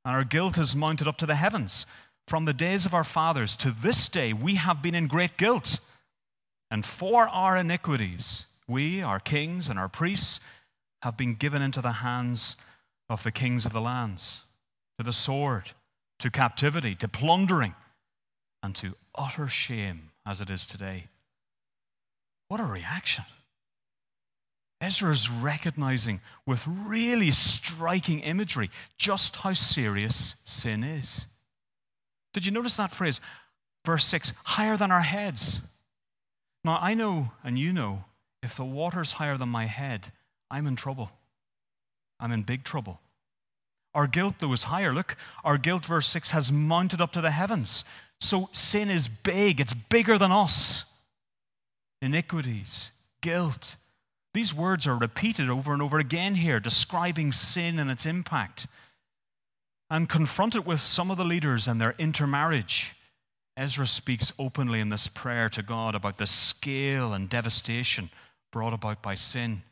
and 0.05 0.15
our 0.15 0.25
guilt 0.25 0.57
has 0.57 0.77
mounted 0.77 1.09
up 1.09 1.19
to 1.19 1.27
the 1.27 1.35
heavens. 1.35 1.85
From 2.27 2.45
the 2.45 2.53
days 2.53 2.87
of 2.87 2.95
our 2.95 3.05
fathers 3.05 3.57
to 3.57 3.71
this 3.71 4.09
day, 4.09 4.33
we 4.33 4.55
have 4.55 4.81
been 4.81 4.95
in 4.95 5.09
great 5.09 5.37
guilt. 5.37 5.81
And 6.71 6.87
for 6.87 7.29
our 7.29 7.57
iniquities, 7.57 8.47
we, 8.69 9.03
our 9.03 9.19
kings, 9.19 9.69
and 9.69 9.79
our 9.79 9.89
priests 9.89 10.39
have 11.03 11.17
been 11.17 11.35
given 11.35 11.63
into 11.63 11.81
the 11.81 11.93
hands 11.93 12.57
of 13.09 13.23
the 13.23 13.33
kings 13.33 13.65
of 13.65 13.73
the 13.73 13.81
lands, 13.81 14.43
to 14.99 15.05
the 15.05 15.13
sword, 15.13 15.73
to 16.19 16.31
captivity, 16.31 16.95
to 16.95 17.09
plundering 17.09 17.75
and 18.63 18.75
to 18.77 18.95
utter 19.15 19.49
shame 19.49 20.11
as 20.27 20.41
it 20.41 20.51
is 20.51 20.67
today. 20.67 21.07
What 22.49 22.61
a 22.61 22.65
reaction. 22.65 23.25
Ezra 24.81 25.13
is 25.13 25.31
recognizing 25.31 26.21
with 26.47 26.67
really 26.67 27.31
striking 27.31 28.21
imagery 28.21 28.71
just 28.97 29.37
how 29.37 29.53
serious 29.53 30.37
sin 30.45 30.83
is. 30.83 31.27
Did 32.33 32.47
you 32.47 32.53
notice 32.53 32.77
that 32.77 32.93
phrase? 32.93 33.21
Verse 33.85 34.05
6 34.07 34.33
higher 34.45 34.77
than 34.77 34.91
our 34.91 35.01
heads. 35.01 35.61
Now, 36.65 36.79
I 36.81 36.95
know, 36.95 37.33
and 37.43 37.59
you 37.59 37.73
know, 37.73 38.05
if 38.43 38.57
the 38.57 38.65
water's 38.65 39.13
higher 39.13 39.37
than 39.37 39.49
my 39.49 39.67
head, 39.67 40.13
I'm 40.51 40.67
in 40.67 40.77
trouble. 40.77 41.11
I'm 42.19 42.33
in 42.33 42.43
big 42.43 42.65
trouble. 42.65 43.01
Our 43.95 44.07
guilt, 44.07 44.35
though, 44.39 44.53
is 44.53 44.65
higher. 44.65 44.93
Look, 44.93 45.17
our 45.45 45.59
guilt, 45.59 45.85
verse 45.85 46.07
6, 46.07 46.31
has 46.31 46.53
mounted 46.53 47.01
up 47.01 47.13
to 47.13 47.21
the 47.21 47.31
heavens. 47.31 47.85
So 48.21 48.49
sin 48.53 48.91
is 48.91 49.09
big, 49.09 49.61
it's 49.61 49.73
bigger 49.73 50.19
than 50.19 50.31
us. 50.31 50.85
Iniquities, 52.03 52.93
guilt. 53.21 53.77
These 54.33 54.55
words 54.55 54.87
are 54.87 54.97
repeated 54.97 55.51
over 55.51 55.73
and 55.73 55.83
over 55.83 55.99
again 55.99 56.37
here, 56.37 56.61
describing 56.61 57.33
sin 57.33 57.79
and 57.79 57.91
its 57.91 58.07
impact. 58.07 58.67
And 59.91 60.09
confronted 60.09 60.67
with 60.67 60.81
some 60.81 61.11
of 61.11 61.17
the 61.17 61.25
leaders 61.25 61.67
and 61.67 61.81
their 61.81 61.97
intermarriage, 61.99 62.95
Ezra 63.57 63.87
speaks 63.87 64.33
openly 64.39 64.79
in 64.79 64.89
this 64.89 65.09
prayer 65.09 65.49
to 65.49 65.63
God 65.63 65.97
about 65.97 66.19
the 66.19 66.27
scale 66.27 67.13
and 67.13 67.29
devastation 67.29 68.09
brought 68.53 68.73
about 68.73 69.03
by 69.03 69.17
sin. 69.17 69.63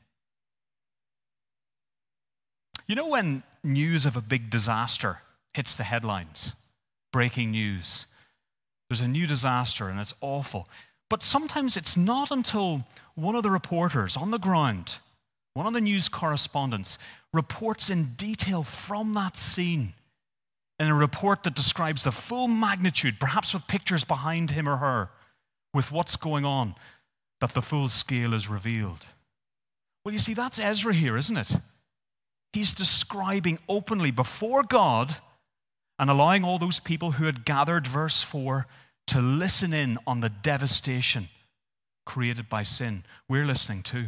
You 2.89 2.95
know, 2.95 3.09
when 3.09 3.43
news 3.63 4.07
of 4.07 4.17
a 4.17 4.23
big 4.23 4.49
disaster 4.49 5.19
hits 5.53 5.77
the 5.77 5.85
headlines, 5.85 6.55
breaking 7.13 7.51
news, 7.51 8.07
there's 8.89 9.03
a 9.03 9.09
new 9.09 9.27
disaster 9.27 9.89
and 9.89 10.01
it's 10.01 10.15
awful. 10.23 10.69
But 11.11 11.23
sometimes 11.23 11.77
it's 11.77 11.97
not 11.97 12.31
until 12.31 12.87
one 13.15 13.35
of 13.35 13.43
the 13.43 13.51
reporters 13.51 14.17
on 14.17 14.31
the 14.31 14.39
ground, 14.39 14.97
one 15.53 15.67
of 15.67 15.75
the 15.75 15.83
news 15.83 16.09
correspondents, 16.09 16.99
reports 17.33 17.91
in 17.91 18.15
detail 18.17 18.63
from 18.63 19.13
that 19.13 19.37
scene 19.37 19.93
in 20.79 20.89
a 20.89 20.95
report 20.95 21.43
that 21.43 21.55
describes 21.55 22.05
the 22.05 22.13
full 22.13 22.49
magnitude, 22.49 23.21
perhaps 23.21 23.53
with 23.53 23.67
pictures 23.67 24.05
behind 24.05 24.53
him 24.53 24.69
or 24.69 24.77
her, 24.77 25.11
with 25.75 25.93
what's 25.93 26.17
going 26.17 26.47
on, 26.47 26.75
that 27.41 27.53
the 27.53 27.61
full 27.61 27.89
scale 27.89 28.33
is 28.33 28.49
revealed. 28.49 29.07
Well, 30.05 30.13
you 30.13 30.19
see, 30.19 30.35
that's 30.35 30.59
Ezra 30.59 30.95
here, 30.95 31.17
isn't 31.17 31.37
it? 31.37 31.53
He's 32.53 32.73
describing 32.73 33.59
openly 33.69 34.11
before 34.11 34.63
God 34.63 35.17
and 35.99 36.09
allowing 36.09 36.45
all 36.45 36.59
those 36.59 36.81
people 36.81 37.13
who 37.13 37.27
had 37.27 37.45
gathered, 37.45 37.87
verse 37.87 38.23
4, 38.23 38.67
to 39.09 39.21
listen 39.21 39.73
in 39.73 39.99
on 40.07 40.21
the 40.21 40.29
devastation 40.29 41.29
created 42.07 42.49
by 42.49 42.63
sin. 42.63 43.05
We're 43.29 43.45
listening 43.45 43.83
too. 43.83 44.07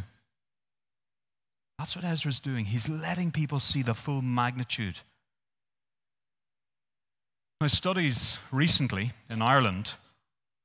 That's 1.78 1.94
what 1.94 2.04
Ezra's 2.04 2.40
doing. 2.40 2.66
He's 2.66 2.88
letting 2.88 3.30
people 3.30 3.60
see 3.60 3.82
the 3.82 3.94
full 3.94 4.22
magnitude. 4.22 5.00
Now, 7.60 7.66
studies 7.66 8.38
recently 8.50 9.12
in 9.28 9.42
Ireland 9.42 9.92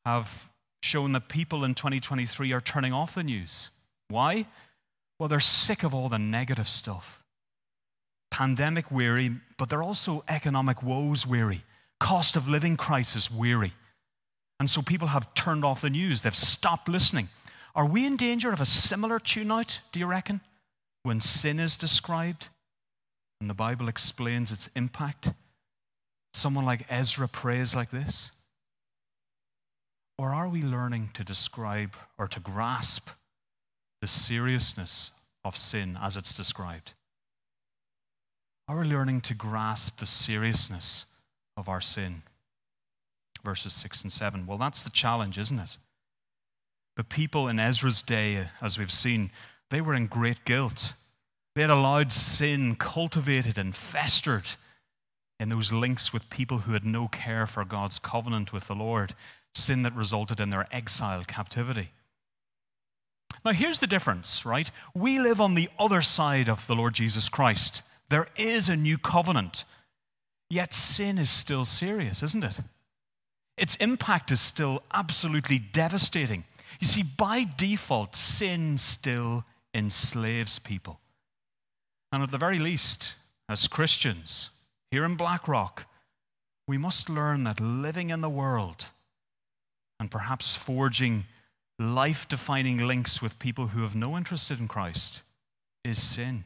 have 0.06 0.50
shown 0.82 1.12
that 1.12 1.28
people 1.28 1.66
in 1.66 1.74
2023 1.74 2.54
are 2.54 2.62
turning 2.62 2.94
off 2.94 3.16
the 3.16 3.24
news. 3.24 3.70
Why? 4.08 4.46
Well, 5.20 5.28
they're 5.28 5.40
sick 5.40 5.84
of 5.84 5.94
all 5.94 6.08
the 6.08 6.20
negative 6.20 6.70
stuff. 6.70 7.22
Pandemic 8.36 8.92
weary, 8.92 9.32
but 9.56 9.70
they're 9.70 9.82
also 9.82 10.26
economic 10.28 10.84
woes 10.84 11.26
weary, 11.26 11.64
cost 12.02 12.36
of 12.36 12.50
living 12.50 12.76
crisis 12.76 13.32
weary. 13.32 13.72
And 14.60 14.70
so 14.70 14.82
people 14.82 15.08
have 15.08 15.34
turned 15.36 15.64
off 15.64 15.80
the 15.80 15.90
news, 15.90 16.22
they've 16.22 16.36
stopped 16.36 16.90
listening. 16.90 17.30
Are 17.76 17.86
we 17.86 18.06
in 18.06 18.18
danger 18.18 18.52
of 18.52 18.60
a 18.60 18.66
similar 18.66 19.20
tune 19.20 19.54
out, 19.54 19.80
do 19.94 20.02
you 20.02 20.06
reckon, 20.06 20.42
when 21.04 21.22
sin 21.22 21.62
is 21.62 21.78
described 21.78 22.50
and 23.40 23.50
the 23.50 23.54
Bible 23.54 23.88
explains 23.88 24.52
its 24.52 24.70
impact? 24.76 25.32
Someone 26.34 26.66
like 26.66 26.86
Ezra 26.90 27.30
prays 27.30 27.74
like 27.74 27.92
this? 27.92 28.34
Or 30.18 30.34
are 30.34 30.50
we 30.50 30.62
learning 30.62 31.12
to 31.14 31.24
describe 31.24 31.96
or 32.18 32.28
to 32.28 32.42
grasp 32.42 33.12
the 34.02 34.08
seriousness 34.08 35.12
of 35.46 35.56
sin 35.56 35.98
as 36.02 36.18
it's 36.18 36.36
described? 36.36 36.92
Are 38.68 38.80
we 38.80 38.86
learning 38.86 39.22
to 39.22 39.34
grasp 39.34 40.00
the 40.00 40.06
seriousness 40.06 41.06
of 41.56 41.70
our 41.70 41.82
sin? 41.82 42.24
Verses 43.44 43.74
6 43.74 44.04
and 44.04 44.12
7. 44.12 44.48
Well, 44.48 44.58
that's 44.58 44.82
the 44.82 44.90
challenge, 44.90 45.38
isn't 45.38 45.60
it? 45.60 45.78
The 46.98 47.04
people 47.04 47.48
in 47.48 47.60
Ezra's 47.60 48.02
day, 48.02 48.48
as 48.62 48.80
we've 48.80 48.92
seen, 48.92 49.30
they 49.70 49.82
were 49.82 49.94
in 49.94 50.08
great 50.08 50.46
guilt. 50.46 50.94
They 51.54 51.62
had 51.62 51.70
allowed 51.70 52.12
sin 52.12 52.76
cultivated 52.76 53.58
and 53.58 53.76
festered 53.76 54.46
in 55.40 55.50
those 55.50 55.72
links 55.72 56.12
with 56.12 56.30
people 56.30 56.60
who 56.60 56.74
had 56.74 56.86
no 56.86 57.08
care 57.08 57.46
for 57.46 57.66
God's 57.66 58.00
covenant 58.00 58.52
with 58.52 58.68
the 58.68 58.76
Lord, 58.76 59.14
sin 59.54 59.84
that 59.84 59.96
resulted 59.96 60.40
in 60.40 60.50
their 60.50 60.68
exile 60.72 61.24
captivity. 61.26 61.92
Now, 63.44 63.52
here's 63.52 63.80
the 63.80 63.88
difference, 63.88 64.46
right? 64.46 64.72
We 64.96 65.20
live 65.20 65.40
on 65.40 65.54
the 65.54 65.70
other 65.78 66.02
side 66.02 66.50
of 66.50 66.66
the 66.68 66.76
Lord 66.76 66.96
Jesus 66.96 67.30
Christ. 67.30 67.84
There 68.10 68.28
is 68.36 68.70
a 68.70 68.76
new 68.76 68.98
covenant. 68.98 69.64
Yet 70.50 70.74
sin 70.74 71.18
is 71.18 71.30
still 71.30 71.66
serious, 71.66 72.22
isn't 72.22 72.44
it? 72.44 72.60
Its 73.58 73.76
impact 73.78 74.32
is 74.32 74.42
still 74.42 74.84
absolutely 74.94 75.58
devastating. 75.60 76.44
You 76.80 76.88
see, 76.88 77.04
by 77.04 77.46
default, 77.58 78.16
sin 78.16 78.78
still 78.78 79.46
enslaves 79.74 80.60
people. 80.60 81.00
And 82.12 82.22
at 82.22 82.32
the 82.32 82.38
very 82.38 82.60
least, 82.60 83.16
as 83.50 83.68
Christians 83.68 84.52
here 84.92 85.06
in 85.06 85.16
Blackrock, 85.16 85.86
we 86.68 86.78
must 86.78 87.10
learn 87.10 87.44
that 87.44 87.60
living 87.60 88.10
in 88.10 88.22
the 88.22 88.30
world 88.30 88.86
and 90.00 90.12
perhaps 90.12 90.56
forging 90.56 91.26
life 91.80 92.28
defining 92.28 92.80
links 92.80 93.22
with 93.22 93.40
people 93.40 93.68
who 93.68 93.84
have 93.84 93.96
no 93.96 94.18
interest 94.18 94.52
in 94.52 94.68
Christ 94.68 95.22
is 95.84 96.02
sin 96.02 96.46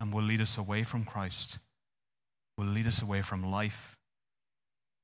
and 0.00 0.12
will 0.12 0.22
lead 0.22 0.40
us 0.40 0.56
away 0.56 0.84
from 0.84 1.04
Christ, 1.04 1.58
will 2.56 2.66
lead 2.66 2.86
us 2.86 3.02
away 3.02 3.22
from 3.22 3.50
life. 3.50 3.96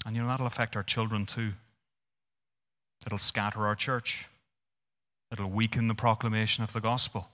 And 0.06 0.14
you 0.14 0.22
know, 0.22 0.28
that'll 0.28 0.46
affect 0.46 0.76
our 0.76 0.82
children 0.82 1.26
too. 1.26 1.52
It'll 3.06 3.18
scatter 3.18 3.66
our 3.66 3.74
church, 3.74 4.28
it'll 5.30 5.50
weaken 5.50 5.88
the 5.88 5.94
proclamation 5.94 6.64
of 6.64 6.72
the 6.72 6.80
gospel. 6.80 7.28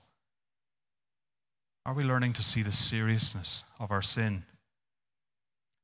Are 1.87 1.95
we 1.95 2.05
learning 2.05 2.35
to 2.35 2.43
see 2.43 2.63
the 2.63 2.73
seriousness 2.73 3.65
of 3.79 3.91
our 3.91 4.03
sin? 4.03 4.45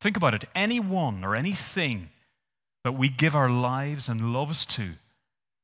Think 0.01 0.17
about 0.17 0.35
it. 0.35 0.45
Anyone 0.55 1.25
or 1.25 1.35
anything 1.35 2.11
that 2.85 2.93
we 2.93 3.09
give 3.09 3.35
our 3.35 3.49
lives 3.49 4.09
and 4.09 4.33
loves 4.33 4.67
to 4.67 4.93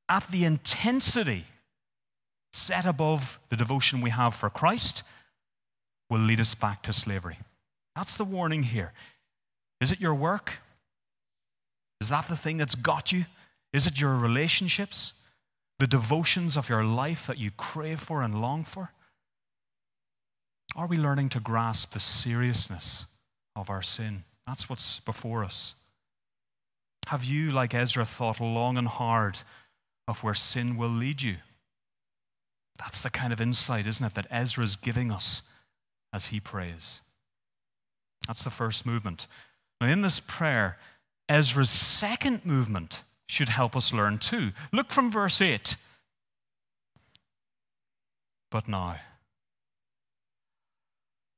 at 0.08 0.26
the 0.28 0.44
intensity 0.44 1.44
set 2.52 2.84
above 2.84 3.38
the 3.48 3.56
devotion 3.56 4.00
we 4.00 4.10
have 4.10 4.34
for 4.34 4.50
Christ 4.50 5.02
will 6.12 6.20
lead 6.20 6.40
us 6.40 6.54
back 6.54 6.82
to 6.82 6.92
slavery. 6.92 7.38
That's 7.96 8.18
the 8.18 8.24
warning 8.24 8.64
here. 8.64 8.92
Is 9.80 9.92
it 9.92 10.00
your 10.00 10.14
work? 10.14 10.58
Is 12.02 12.10
that 12.10 12.28
the 12.28 12.36
thing 12.36 12.58
that's 12.58 12.74
got 12.74 13.12
you? 13.12 13.24
Is 13.72 13.86
it 13.86 13.98
your 13.98 14.14
relationships? 14.16 15.14
The 15.78 15.86
devotions 15.86 16.58
of 16.58 16.68
your 16.68 16.84
life 16.84 17.26
that 17.26 17.38
you 17.38 17.50
crave 17.50 17.98
for 17.98 18.20
and 18.20 18.42
long 18.42 18.62
for? 18.62 18.92
Are 20.76 20.86
we 20.86 20.98
learning 20.98 21.30
to 21.30 21.40
grasp 21.40 21.92
the 21.92 21.98
seriousness 21.98 23.06
of 23.56 23.70
our 23.70 23.82
sin? 23.82 24.24
That's 24.46 24.68
what's 24.68 25.00
before 25.00 25.44
us. 25.44 25.74
Have 27.06 27.24
you, 27.24 27.52
like 27.52 27.72
Ezra, 27.72 28.04
thought 28.04 28.38
long 28.38 28.76
and 28.76 28.86
hard 28.86 29.38
of 30.06 30.22
where 30.22 30.34
sin 30.34 30.76
will 30.76 30.90
lead 30.90 31.22
you? 31.22 31.36
That's 32.78 33.02
the 33.02 33.10
kind 33.10 33.32
of 33.32 33.40
insight, 33.40 33.86
isn't 33.86 34.04
it, 34.04 34.14
that 34.14 34.26
Ezra 34.30 34.62
is 34.62 34.76
giving 34.76 35.10
us 35.10 35.40
as 36.12 36.26
he 36.26 36.40
prays. 36.40 37.02
That's 38.26 38.44
the 38.44 38.50
first 38.50 38.86
movement. 38.86 39.26
Now, 39.80 39.88
in 39.88 40.02
this 40.02 40.20
prayer, 40.20 40.78
Ezra's 41.28 41.70
second 41.70 42.44
movement 42.44 43.02
should 43.26 43.48
help 43.48 43.74
us 43.74 43.92
learn 43.92 44.18
too. 44.18 44.52
Look 44.72 44.92
from 44.92 45.10
verse 45.10 45.40
8. 45.40 45.76
But 48.50 48.68
now, 48.68 48.96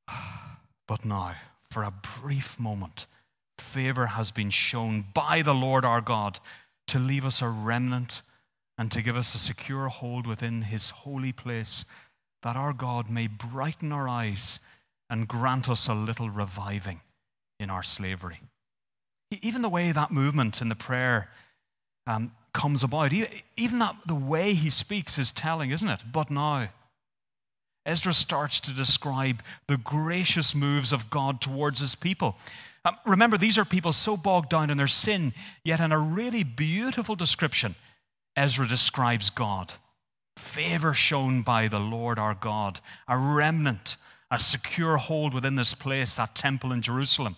but 0.88 1.04
now, 1.04 1.34
for 1.70 1.84
a 1.84 1.92
brief 2.20 2.58
moment, 2.58 3.06
favor 3.58 4.06
has 4.06 4.30
been 4.30 4.50
shown 4.50 5.04
by 5.14 5.42
the 5.42 5.54
Lord 5.54 5.84
our 5.84 6.00
God 6.00 6.40
to 6.88 6.98
leave 6.98 7.24
us 7.24 7.40
a 7.40 7.48
remnant 7.48 8.22
and 8.76 8.90
to 8.90 9.00
give 9.00 9.16
us 9.16 9.34
a 9.34 9.38
secure 9.38 9.88
hold 9.88 10.26
within 10.26 10.62
his 10.62 10.90
holy 10.90 11.32
place 11.32 11.84
that 12.44 12.56
our 12.56 12.74
God 12.74 13.10
may 13.10 13.26
brighten 13.26 13.90
our 13.90 14.06
eyes 14.06 14.60
and 15.10 15.26
grant 15.26 15.68
us 15.68 15.88
a 15.88 15.94
little 15.94 16.28
reviving 16.28 17.00
in 17.58 17.70
our 17.70 17.82
slavery. 17.82 18.40
Even 19.42 19.62
the 19.62 19.68
way 19.68 19.90
that 19.90 20.12
movement 20.12 20.60
in 20.60 20.68
the 20.68 20.74
prayer 20.74 21.30
um, 22.06 22.32
comes 22.52 22.84
about, 22.84 23.12
even 23.56 23.78
that 23.78 23.96
the 24.06 24.14
way 24.14 24.52
he 24.52 24.68
speaks 24.68 25.18
is 25.18 25.32
telling, 25.32 25.70
isn't 25.70 25.88
it? 25.88 26.02
But 26.12 26.30
now, 26.30 26.68
Ezra 27.86 28.12
starts 28.12 28.60
to 28.60 28.72
describe 28.72 29.42
the 29.66 29.78
gracious 29.78 30.54
moves 30.54 30.92
of 30.92 31.08
God 31.08 31.40
towards 31.40 31.80
his 31.80 31.94
people. 31.94 32.36
Um, 32.84 32.98
remember, 33.06 33.38
these 33.38 33.56
are 33.56 33.64
people 33.64 33.94
so 33.94 34.18
bogged 34.18 34.50
down 34.50 34.68
in 34.68 34.76
their 34.76 34.86
sin, 34.86 35.32
yet 35.64 35.80
in 35.80 35.92
a 35.92 35.98
really 35.98 36.44
beautiful 36.44 37.14
description, 37.14 37.74
Ezra 38.36 38.66
describes 38.66 39.30
God 39.30 39.72
favor 40.36 40.94
shown 40.94 41.42
by 41.42 41.68
the 41.68 41.80
Lord 41.80 42.18
our 42.18 42.34
God, 42.34 42.80
a 43.08 43.16
remnant, 43.16 43.96
a 44.30 44.38
secure 44.38 44.96
hold 44.96 45.34
within 45.34 45.56
this 45.56 45.74
place, 45.74 46.14
that 46.16 46.34
temple 46.34 46.72
in 46.72 46.82
Jerusalem. 46.82 47.36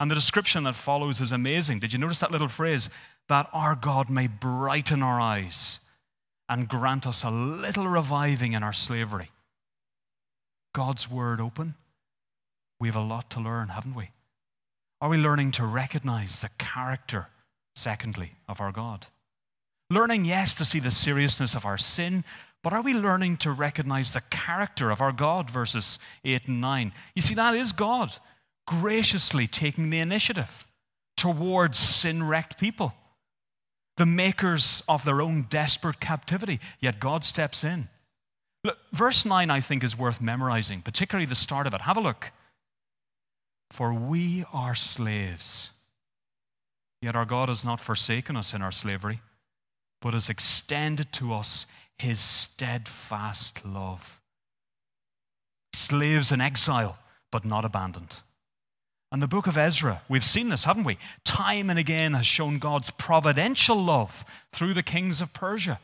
And 0.00 0.10
the 0.10 0.14
description 0.14 0.64
that 0.64 0.74
follows 0.74 1.20
is 1.20 1.32
amazing. 1.32 1.78
Did 1.78 1.92
you 1.92 1.98
notice 1.98 2.20
that 2.20 2.32
little 2.32 2.48
phrase? 2.48 2.90
That 3.28 3.48
our 3.52 3.74
God 3.74 4.10
may 4.10 4.26
brighten 4.26 5.02
our 5.02 5.20
eyes 5.20 5.78
and 6.48 6.68
grant 6.68 7.06
us 7.06 7.22
a 7.22 7.30
little 7.30 7.86
reviving 7.86 8.52
in 8.52 8.62
our 8.62 8.72
slavery. 8.72 9.30
God's 10.74 11.10
word 11.10 11.40
open. 11.40 11.74
We 12.80 12.88
have 12.88 12.96
a 12.96 13.00
lot 13.00 13.30
to 13.30 13.40
learn, 13.40 13.68
haven't 13.68 13.94
we? 13.94 14.10
Are 15.00 15.08
we 15.08 15.18
learning 15.18 15.52
to 15.52 15.64
recognize 15.64 16.40
the 16.40 16.50
character, 16.58 17.28
secondly, 17.74 18.32
of 18.48 18.60
our 18.60 18.72
God? 18.72 19.06
Learning, 19.92 20.24
yes, 20.24 20.54
to 20.54 20.64
see 20.64 20.78
the 20.78 20.90
seriousness 20.90 21.54
of 21.54 21.66
our 21.66 21.76
sin, 21.76 22.24
but 22.62 22.72
are 22.72 22.80
we 22.80 22.94
learning 22.94 23.36
to 23.36 23.52
recognize 23.52 24.14
the 24.14 24.22
character 24.30 24.90
of 24.90 25.02
our 25.02 25.12
God? 25.12 25.50
Verses 25.50 25.98
8 26.24 26.48
and 26.48 26.62
9. 26.62 26.92
You 27.14 27.20
see, 27.20 27.34
that 27.34 27.54
is 27.54 27.72
God 27.72 28.16
graciously 28.66 29.46
taking 29.46 29.90
the 29.90 29.98
initiative 29.98 30.66
towards 31.18 31.78
sin 31.78 32.22
wrecked 32.22 32.58
people, 32.58 32.94
the 33.98 34.06
makers 34.06 34.82
of 34.88 35.04
their 35.04 35.20
own 35.20 35.42
desperate 35.50 36.00
captivity. 36.00 36.58
Yet 36.80 36.98
God 36.98 37.22
steps 37.22 37.62
in. 37.62 37.88
Look, 38.64 38.78
verse 38.92 39.26
9, 39.26 39.50
I 39.50 39.60
think, 39.60 39.84
is 39.84 39.98
worth 39.98 40.22
memorizing, 40.22 40.80
particularly 40.80 41.26
the 41.26 41.34
start 41.34 41.66
of 41.66 41.74
it. 41.74 41.82
Have 41.82 41.98
a 41.98 42.00
look. 42.00 42.30
For 43.70 43.92
we 43.92 44.46
are 44.54 44.74
slaves. 44.74 45.72
Yet 47.02 47.14
our 47.14 47.26
God 47.26 47.50
has 47.50 47.62
not 47.62 47.78
forsaken 47.78 48.38
us 48.38 48.54
in 48.54 48.62
our 48.62 48.72
slavery, 48.72 49.20
but 50.02 50.12
has 50.12 50.28
extended 50.28 51.12
to 51.12 51.32
us 51.32 51.64
his 51.96 52.20
steadfast 52.20 53.64
love. 53.64 54.20
Slaves 55.72 56.32
in 56.32 56.40
exile, 56.40 56.98
but 57.30 57.44
not 57.44 57.64
abandoned. 57.64 58.18
And 59.10 59.22
the 59.22 59.28
book 59.28 59.46
of 59.46 59.56
Ezra, 59.56 60.02
we've 60.08 60.24
seen 60.24 60.48
this, 60.48 60.64
haven't 60.64 60.84
we? 60.84 60.98
Time 61.24 61.70
and 61.70 61.78
again 61.78 62.12
has 62.14 62.26
shown 62.26 62.58
God's 62.58 62.90
providential 62.90 63.76
love 63.76 64.24
through 64.52 64.74
the 64.74 64.82
kings 64.82 65.20
of 65.20 65.32
Persia, 65.32 65.78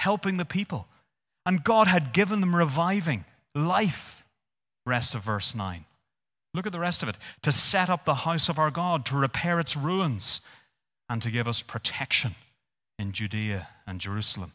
helping 0.00 0.36
the 0.36 0.44
people. 0.44 0.88
And 1.46 1.64
God 1.64 1.86
had 1.86 2.12
given 2.12 2.40
them 2.40 2.56
reviving 2.56 3.24
life. 3.54 4.24
Rest 4.84 5.14
of 5.14 5.22
verse 5.22 5.54
9. 5.54 5.84
Look 6.54 6.66
at 6.66 6.72
the 6.72 6.80
rest 6.80 7.02
of 7.02 7.08
it. 7.08 7.16
To 7.42 7.52
set 7.52 7.88
up 7.88 8.04
the 8.04 8.14
house 8.14 8.48
of 8.48 8.58
our 8.58 8.70
God, 8.70 9.06
to 9.06 9.16
repair 9.16 9.60
its 9.60 9.76
ruins, 9.76 10.40
and 11.08 11.22
to 11.22 11.30
give 11.30 11.46
us 11.46 11.62
protection 11.62 12.34
in 13.02 13.12
Judea 13.12 13.68
and 13.86 14.00
Jerusalem. 14.00 14.52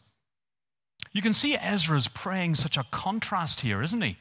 You 1.12 1.22
can 1.22 1.32
see 1.32 1.56
Ezra's 1.56 2.08
praying 2.08 2.56
such 2.56 2.76
a 2.76 2.86
contrast 2.90 3.60
here, 3.60 3.82
isn't 3.82 4.00
he? 4.00 4.16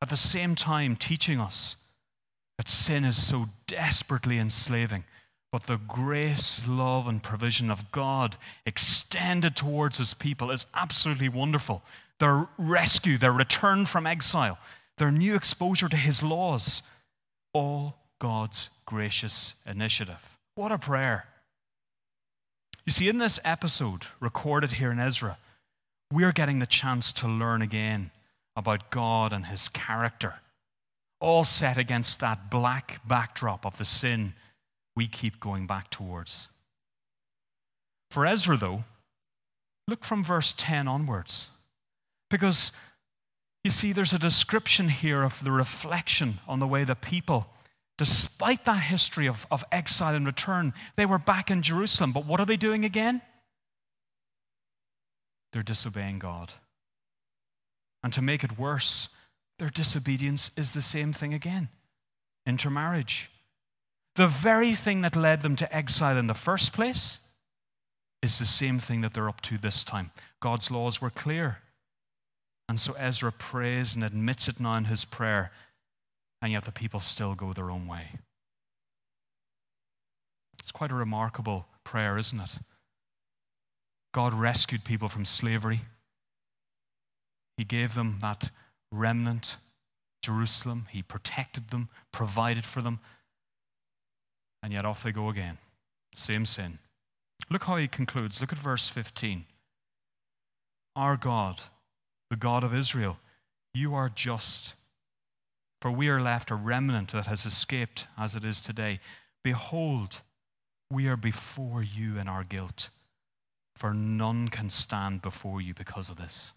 At 0.00 0.10
the 0.10 0.16
same 0.16 0.54
time, 0.54 0.94
teaching 0.94 1.40
us 1.40 1.76
that 2.56 2.68
sin 2.68 3.04
is 3.04 3.16
so 3.16 3.46
desperately 3.66 4.38
enslaving, 4.38 5.04
but 5.50 5.66
the 5.66 5.78
grace, 5.78 6.68
love, 6.68 7.08
and 7.08 7.22
provision 7.22 7.70
of 7.70 7.90
God 7.90 8.36
extended 8.66 9.56
towards 9.56 9.98
his 9.98 10.14
people 10.14 10.50
is 10.50 10.66
absolutely 10.74 11.28
wonderful. 11.28 11.82
Their 12.20 12.48
rescue, 12.58 13.16
their 13.16 13.32
return 13.32 13.86
from 13.86 14.06
exile, 14.06 14.58
their 14.98 15.10
new 15.10 15.34
exposure 15.34 15.88
to 15.88 15.96
his 15.96 16.22
laws, 16.22 16.82
all 17.52 17.96
God's 18.20 18.70
gracious 18.86 19.54
initiative. 19.64 20.36
What 20.54 20.72
a 20.72 20.78
prayer. 20.78 21.26
You 22.88 22.92
see, 22.92 23.10
in 23.10 23.18
this 23.18 23.38
episode 23.44 24.04
recorded 24.18 24.72
here 24.72 24.90
in 24.90 24.98
Ezra, 24.98 25.36
we're 26.10 26.32
getting 26.32 26.58
the 26.58 26.64
chance 26.64 27.12
to 27.12 27.28
learn 27.28 27.60
again 27.60 28.12
about 28.56 28.88
God 28.88 29.30
and 29.30 29.44
his 29.44 29.68
character, 29.68 30.36
all 31.20 31.44
set 31.44 31.76
against 31.76 32.18
that 32.20 32.50
black 32.50 33.06
backdrop 33.06 33.66
of 33.66 33.76
the 33.76 33.84
sin 33.84 34.32
we 34.96 35.06
keep 35.06 35.38
going 35.38 35.66
back 35.66 35.90
towards. 35.90 36.48
For 38.10 38.24
Ezra, 38.24 38.56
though, 38.56 38.84
look 39.86 40.02
from 40.02 40.24
verse 40.24 40.54
10 40.56 40.88
onwards. 40.88 41.50
Because 42.30 42.72
you 43.64 43.70
see, 43.70 43.92
there's 43.92 44.14
a 44.14 44.18
description 44.18 44.88
here 44.88 45.24
of 45.24 45.44
the 45.44 45.52
reflection 45.52 46.38
on 46.48 46.58
the 46.58 46.66
way 46.66 46.84
the 46.84 46.94
people, 46.94 47.48
despite 47.98 48.64
that 48.64 48.84
history 48.84 49.28
of, 49.28 49.46
of 49.50 49.62
exile 49.70 50.14
and 50.14 50.24
return, 50.24 50.72
they 50.96 51.04
were 51.04 51.18
back 51.18 51.50
in 51.50 51.60
Jerusalem. 51.60 52.12
But 52.12 52.24
what 52.24 52.40
are 52.40 52.46
they 52.46 52.56
doing 52.56 52.86
again? 52.86 53.20
they're 55.52 55.62
disobeying 55.62 56.18
God. 56.18 56.52
And 58.02 58.12
to 58.12 58.22
make 58.22 58.44
it 58.44 58.58
worse, 58.58 59.08
their 59.58 59.70
disobedience 59.70 60.50
is 60.56 60.72
the 60.72 60.82
same 60.82 61.12
thing 61.12 61.34
again 61.34 61.68
intermarriage. 62.46 63.30
The 64.14 64.26
very 64.26 64.74
thing 64.74 65.02
that 65.02 65.14
led 65.14 65.42
them 65.42 65.54
to 65.56 65.76
exile 65.76 66.16
in 66.16 66.28
the 66.28 66.34
first 66.34 66.72
place 66.72 67.18
is 68.22 68.38
the 68.38 68.46
same 68.46 68.78
thing 68.78 69.02
that 69.02 69.12
they're 69.12 69.28
up 69.28 69.42
to 69.42 69.58
this 69.58 69.84
time. 69.84 70.12
God's 70.40 70.70
laws 70.70 71.00
were 71.00 71.10
clear. 71.10 71.58
And 72.68 72.80
so 72.80 72.94
Ezra 72.94 73.32
prays 73.32 73.94
and 73.94 74.02
admits 74.02 74.48
it 74.48 74.60
now 74.60 74.76
in 74.76 74.86
his 74.86 75.04
prayer, 75.04 75.52
and 76.40 76.52
yet 76.52 76.64
the 76.64 76.72
people 76.72 77.00
still 77.00 77.34
go 77.34 77.52
their 77.52 77.70
own 77.70 77.86
way. 77.86 78.10
It's 80.58 80.72
quite 80.72 80.90
a 80.90 80.94
remarkable 80.94 81.66
prayer, 81.84 82.18
isn't 82.18 82.40
it? 82.40 82.58
God 84.12 84.34
rescued 84.34 84.84
people 84.84 85.08
from 85.08 85.24
slavery. 85.24 85.82
He 87.56 87.64
gave 87.64 87.94
them 87.94 88.18
that 88.20 88.50
remnant, 88.90 89.56
Jerusalem. 90.22 90.86
He 90.90 91.02
protected 91.02 91.70
them, 91.70 91.88
provided 92.12 92.64
for 92.64 92.80
them. 92.80 93.00
And 94.62 94.72
yet 94.72 94.84
off 94.84 95.02
they 95.02 95.12
go 95.12 95.28
again. 95.28 95.58
Same 96.14 96.44
sin. 96.44 96.78
Look 97.50 97.64
how 97.64 97.76
he 97.76 97.88
concludes. 97.88 98.40
Look 98.40 98.52
at 98.52 98.58
verse 98.58 98.88
15. 98.88 99.44
Our 100.96 101.16
God, 101.16 101.60
the 102.30 102.36
God 102.36 102.64
of 102.64 102.74
Israel, 102.74 103.18
you 103.72 103.94
are 103.94 104.08
just. 104.08 104.74
For 105.80 105.90
we 105.90 106.08
are 106.08 106.20
left 106.20 106.50
a 106.50 106.54
remnant 106.54 107.12
that 107.12 107.26
has 107.26 107.46
escaped 107.46 108.06
as 108.18 108.34
it 108.34 108.44
is 108.44 108.60
today. 108.60 109.00
Behold, 109.44 110.22
we 110.90 111.06
are 111.08 111.16
before 111.16 111.82
you 111.82 112.18
in 112.18 112.28
our 112.28 112.44
guilt 112.44 112.90
for 113.78 113.94
none 113.94 114.48
can 114.48 114.68
stand 114.68 115.22
before 115.22 115.60
you 115.60 115.72
because 115.72 116.08
of 116.08 116.16
this. 116.16 116.52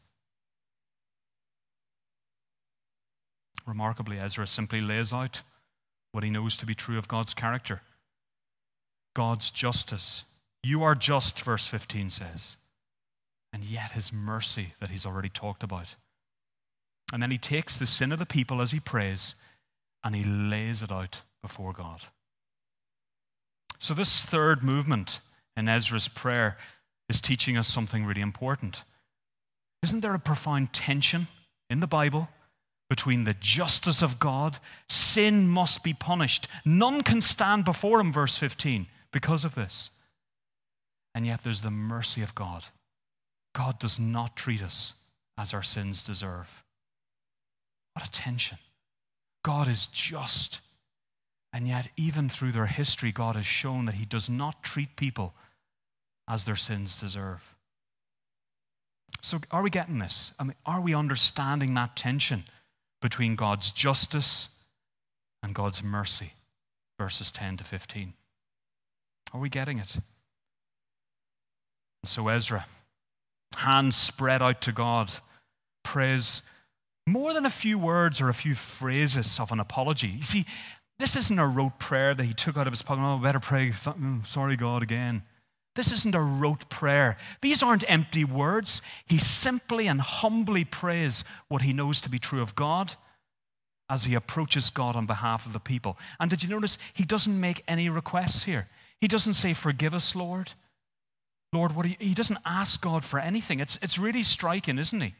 Remarkably, 3.67 4.17
Ezra 4.17 4.47
simply 4.47 4.81
lays 4.81 5.13
out 5.13 5.43
what 6.13 6.23
he 6.23 6.31
knows 6.31 6.57
to 6.57 6.65
be 6.65 6.73
true 6.73 6.97
of 6.97 7.07
God's 7.07 7.34
character 7.34 7.81
God's 9.13 9.51
justice. 9.51 10.23
You 10.63 10.84
are 10.84 10.95
just, 10.95 11.39
verse 11.41 11.67
15 11.67 12.10
says, 12.10 12.57
and 13.51 13.63
yet 13.63 13.91
his 13.91 14.13
mercy 14.13 14.73
that 14.79 14.89
he's 14.89 15.05
already 15.05 15.27
talked 15.27 15.63
about. 15.63 15.95
And 17.12 17.21
then 17.21 17.32
he 17.32 17.38
takes 17.38 17.78
the 17.78 17.86
sin 17.86 18.12
of 18.12 18.19
the 18.19 18.26
people 18.26 18.62
as 18.62 18.71
he 18.71 18.80
prays 18.80 19.36
and 20.04 20.15
he 20.15 20.24
lays 20.24 20.82
it 20.82 20.91
out 20.91 21.21
before 21.41 21.74
God. 21.74 22.02
So, 23.80 23.93
this 23.93 24.24
third 24.24 24.63
movement 24.63 25.21
in 25.58 25.67
Ezra's 25.67 26.08
prayer 26.08 26.58
is 27.10 27.19
teaching 27.19 27.58
us 27.58 27.67
something 27.67 28.06
really 28.06 28.21
important. 28.21 28.84
Isn't 29.84 30.02
there 30.02 30.13
a 30.13 30.19
profound 30.19 30.74
tension 30.74 31.28
in 31.69 31.80
the 31.80 31.88
Bible 31.88 32.30
between 32.89 33.24
the 33.24 33.34
justice 33.34 34.02
of 34.02 34.19
God? 34.19 34.60
Sin 34.88 35.47
must 35.47 35.84
be 35.84 35.93
punished. 35.93 36.47
None 36.63 37.02
can 37.02 37.21
stand 37.21 37.65
before 37.65 38.00
him, 38.00 38.13
verse 38.13 38.38
15, 38.38 38.86
because 39.12 39.43
of 39.43 39.56
this. 39.56 39.89
And 41.15 41.26
yet 41.26 41.43
there's 41.43 41.63
the 41.63 41.71
mercy 41.71 42.21
of 42.21 42.36
God. 42.36 42.65
God 43.54 43.80
does 43.80 44.00
not 44.00 44.36
treat 44.36 44.62
us 44.62 44.93
as 45.38 45.54
our 45.54 45.63
sins 45.63 46.04
deserve. 46.04 46.63
What 47.93 48.08
a 48.08 48.12
tension. 48.12 48.58
God 49.43 49.67
is 49.67 49.88
just. 49.88 50.62
And 51.54 51.67
yet, 51.67 51.89
even 51.97 52.30
through 52.30 52.54
their 52.54 52.67
history, 52.67 53.12
God 53.12 53.36
has 53.36 53.45
shown 53.45 53.86
that 53.86 53.95
He 53.95 54.06
does 54.06 54.30
not 54.30 54.63
treat 54.63 54.95
people 54.95 55.34
as 56.27 56.45
their 56.45 56.56
sins 56.56 56.99
deserve. 56.99 57.56
So, 59.21 59.39
are 59.51 59.62
we 59.62 59.69
getting 59.69 59.99
this? 59.99 60.32
I 60.39 60.43
mean, 60.43 60.56
are 60.65 60.82
we 60.82 60.95
understanding 60.95 61.73
that 61.73 61.95
tension 61.95 62.45
between 63.01 63.36
God's 63.36 63.71
justice 63.71 64.49
and 65.43 65.54
God's 65.54 65.84
mercy? 65.84 66.34
Verses 66.97 67.32
10 67.32 67.58
to 67.58 67.63
15. 67.63 68.13
Are 69.34 69.39
we 69.39 69.49
getting 69.49 69.80
it? 69.80 69.97
So, 72.06 72.30
Ezra, 72.30 72.65
hands 73.58 73.95
spread 73.95 74.41
out 74.41 74.62
to 74.62 74.71
God, 74.71 75.12
prays 75.84 76.41
more 77.07 77.33
than 77.33 77.45
a 77.45 77.49
few 77.49 77.77
words 77.77 78.21
or 78.21 78.29
a 78.29 78.33
few 78.33 78.55
phrases 78.55 79.39
of 79.39 79.51
an 79.51 79.59
apology. 79.59 80.07
You 80.07 80.23
see, 80.23 80.45
this 80.99 81.15
isn't 81.15 81.39
a 81.39 81.47
rote 81.47 81.79
prayer 81.79 82.13
that 82.13 82.23
he 82.23 82.33
took 82.33 82.57
out 82.57 82.67
of 82.67 82.73
his 82.73 82.81
pocket. 82.81 83.01
Oh, 83.01 83.17
better 83.17 83.39
pray. 83.39 83.69
Mm, 83.69 84.25
sorry, 84.25 84.55
God, 84.55 84.83
again. 84.83 85.23
This 85.75 85.91
isn't 85.91 86.15
a 86.15 86.21
rote 86.21 86.69
prayer. 86.69 87.17
These 87.41 87.63
aren't 87.63 87.89
empty 87.89 88.25
words. 88.25 88.81
He 89.05 89.17
simply 89.17 89.87
and 89.87 90.01
humbly 90.01 90.65
prays 90.65 91.23
what 91.47 91.61
he 91.61 91.73
knows 91.73 92.01
to 92.01 92.09
be 92.09 92.19
true 92.19 92.41
of 92.41 92.55
God 92.55 92.95
as 93.89 94.03
he 94.03 94.15
approaches 94.15 94.69
God 94.69 94.95
on 94.95 95.05
behalf 95.05 95.45
of 95.45 95.53
the 95.53 95.59
people. 95.59 95.97
And 96.19 96.29
did 96.29 96.43
you 96.43 96.49
notice 96.49 96.77
he 96.93 97.03
doesn't 97.03 97.39
make 97.39 97.63
any 97.67 97.89
requests 97.89 98.43
here? 98.43 98.67
He 98.99 99.07
doesn't 99.07 99.33
say, 99.33 99.53
Forgive 99.53 99.93
us, 99.93 100.15
Lord. 100.15 100.53
Lord, 101.53 101.75
what 101.75 101.85
he 101.85 102.13
doesn't 102.13 102.39
ask 102.45 102.79
God 102.81 103.03
for 103.03 103.19
anything. 103.19 103.59
It's, 103.59 103.77
it's 103.81 103.97
really 103.97 104.23
striking, 104.23 104.77
isn't 104.77 105.01
he? 105.01 105.15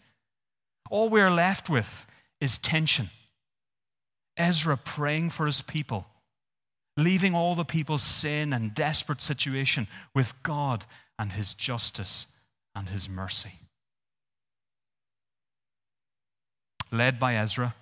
All 0.90 1.10
we're 1.10 1.32
left 1.32 1.70
with 1.70 2.06
is 2.40 2.58
tension. 2.58 3.10
Ezra 4.38 4.78
praying 4.78 5.30
for 5.30 5.46
his 5.46 5.62
people 5.62 6.08
leaving 6.98 7.34
all 7.34 7.56
the 7.56 7.66
people's 7.66 8.04
sin 8.04 8.54
and 8.54 8.76
desperate 8.76 9.22
situation 9.22 9.88
with 10.14 10.42
God 10.44 10.86
and 11.18 11.34
His 11.34 11.54
justice 11.54 12.28
and 12.76 12.90
His 12.90 13.10
mercy. 13.10 13.54
Led 16.92 17.20
by 17.20 17.36
Ezra, 17.36 17.76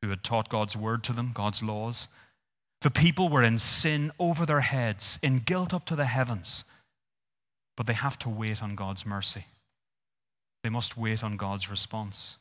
who 0.00 0.10
had 0.10 0.24
taught 0.24 0.48
God's 0.48 0.76
word 0.76 1.04
to 1.04 1.12
them, 1.12 1.30
God's 1.32 1.62
laws, 1.62 2.08
the 2.80 2.90
people 2.90 3.28
were 3.28 3.44
in 3.44 3.58
sin 3.58 4.10
over 4.18 4.44
their 4.44 4.60
heads, 4.60 5.18
in 5.22 5.38
guilt 5.38 5.72
up 5.72 5.84
to 5.86 5.94
the 5.94 6.06
heavens, 6.06 6.64
but 7.76 7.86
they 7.86 7.92
have 7.92 8.18
to 8.20 8.28
wait 8.28 8.60
on 8.60 8.74
God's 8.74 9.06
mercy. 9.06 9.46
They 10.62 10.68
must 10.68 10.96
wait 10.96 11.24
on 11.24 11.36
God's 11.36 11.70
response. 11.70 12.38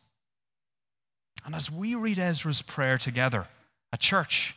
And 1.45 1.55
as 1.55 1.71
we 1.71 1.95
read 1.95 2.19
Ezra's 2.19 2.61
prayer 2.61 2.97
together, 2.97 3.47
a 3.91 3.97
church, 3.97 4.55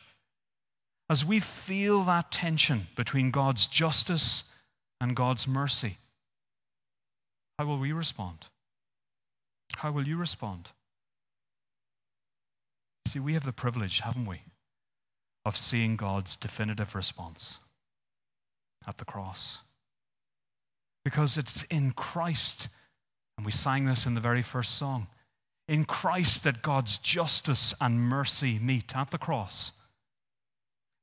as 1.09 1.25
we 1.25 1.39
feel 1.39 2.03
that 2.03 2.31
tension 2.31 2.87
between 2.95 3.31
God's 3.31 3.67
justice 3.67 4.43
and 5.01 5.15
God's 5.15 5.47
mercy, 5.47 5.97
how 7.57 7.65
will 7.65 7.79
we 7.79 7.91
respond? 7.91 8.45
How 9.77 9.91
will 9.91 10.07
you 10.07 10.17
respond? 10.17 10.71
See, 13.07 13.19
we 13.19 13.33
have 13.33 13.45
the 13.45 13.53
privilege, 13.53 14.01
haven't 14.01 14.25
we, 14.25 14.41
of 15.45 15.55
seeing 15.55 15.95
God's 15.95 16.35
definitive 16.35 16.95
response 16.95 17.59
at 18.87 18.97
the 18.97 19.05
cross. 19.05 19.61
Because 21.03 21.37
it's 21.37 21.63
in 21.63 21.91
Christ, 21.91 22.67
and 23.37 23.45
we 23.45 23.51
sang 23.51 23.85
this 23.85 24.05
in 24.05 24.13
the 24.13 24.21
very 24.21 24.41
first 24.41 24.75
song, 24.75 25.07
in 25.67 25.85
Christ 25.85 26.43
that 26.43 26.61
God's 26.61 26.97
justice 26.97 27.73
and 27.81 27.99
mercy 27.99 28.59
meet 28.59 28.95
at 28.95 29.11
the 29.11 29.17
cross. 29.17 29.71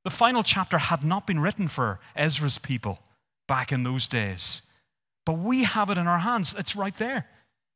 The 0.04 0.10
final 0.10 0.42
chapter 0.42 0.78
had 0.78 1.04
not 1.04 1.26
been 1.26 1.40
written 1.40 1.68
for 1.68 2.00
Ezra's 2.16 2.58
people 2.58 2.98
back 3.46 3.72
in 3.72 3.82
those 3.82 4.08
days, 4.08 4.62
but 5.24 5.38
we 5.38 5.64
have 5.64 5.90
it 5.90 5.98
in 5.98 6.06
our 6.06 6.20
hands. 6.20 6.54
It's 6.58 6.74
right 6.76 6.96
there 6.96 7.26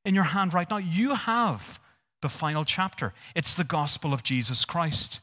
in 0.05 0.14
your 0.14 0.25
hand 0.25 0.55
right 0.55 0.69
now. 0.71 0.79
You 0.79 1.14
have 1.14 1.79
the 2.23 2.29
final 2.29 2.64
chapter. 2.64 3.12
It's 3.35 3.55
the 3.55 3.64
gospel 3.64 4.12
of 4.12 4.23
Jesus 4.23 4.64
Christ. 4.64 5.21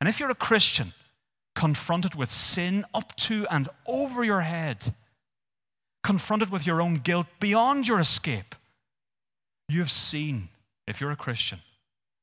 And 0.00 0.08
if 0.08 0.20
you're 0.20 0.30
a 0.30 0.34
Christian, 0.34 0.92
confronted 1.54 2.14
with 2.14 2.30
sin 2.30 2.84
up 2.94 3.16
to 3.16 3.46
and 3.50 3.68
over 3.86 4.22
your 4.22 4.42
head, 4.42 4.94
confronted 6.02 6.50
with 6.50 6.66
your 6.66 6.80
own 6.80 6.96
guilt 6.96 7.26
beyond 7.40 7.88
your 7.88 7.98
escape, 7.98 8.54
you 9.68 9.80
have 9.80 9.90
seen, 9.90 10.48
if 10.86 11.00
you're 11.00 11.10
a 11.10 11.16
Christian, 11.16 11.60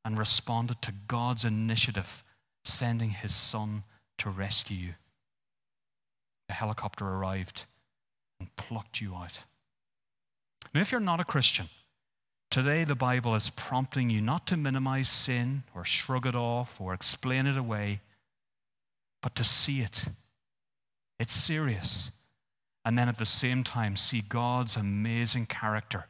and 0.05 0.17
responded 0.17 0.81
to 0.81 0.93
God's 1.07 1.45
initiative, 1.45 2.23
sending 2.63 3.11
his 3.11 3.35
son 3.35 3.83
to 4.19 4.29
rescue 4.29 4.77
you. 4.77 4.93
A 6.49 6.53
helicopter 6.53 7.05
arrived 7.05 7.65
and 8.39 8.55
plucked 8.55 9.01
you 9.01 9.15
out. 9.15 9.39
Now, 10.73 10.81
if 10.81 10.91
you're 10.91 11.01
not 11.01 11.19
a 11.19 11.25
Christian, 11.25 11.69
today 12.49 12.83
the 12.83 12.95
Bible 12.95 13.35
is 13.35 13.49
prompting 13.49 14.09
you 14.09 14.21
not 14.21 14.47
to 14.47 14.57
minimize 14.57 15.09
sin 15.09 15.63
or 15.75 15.85
shrug 15.85 16.25
it 16.25 16.35
off 16.35 16.79
or 16.79 16.93
explain 16.93 17.45
it 17.45 17.57
away, 17.57 18.01
but 19.21 19.35
to 19.35 19.43
see 19.43 19.81
it. 19.81 20.05
It's 21.19 21.33
serious. 21.33 22.11
And 22.85 22.97
then 22.97 23.07
at 23.07 23.17
the 23.17 23.25
same 23.25 23.63
time, 23.63 23.95
see 23.95 24.21
God's 24.21 24.75
amazing 24.75 25.45
character 25.45 26.05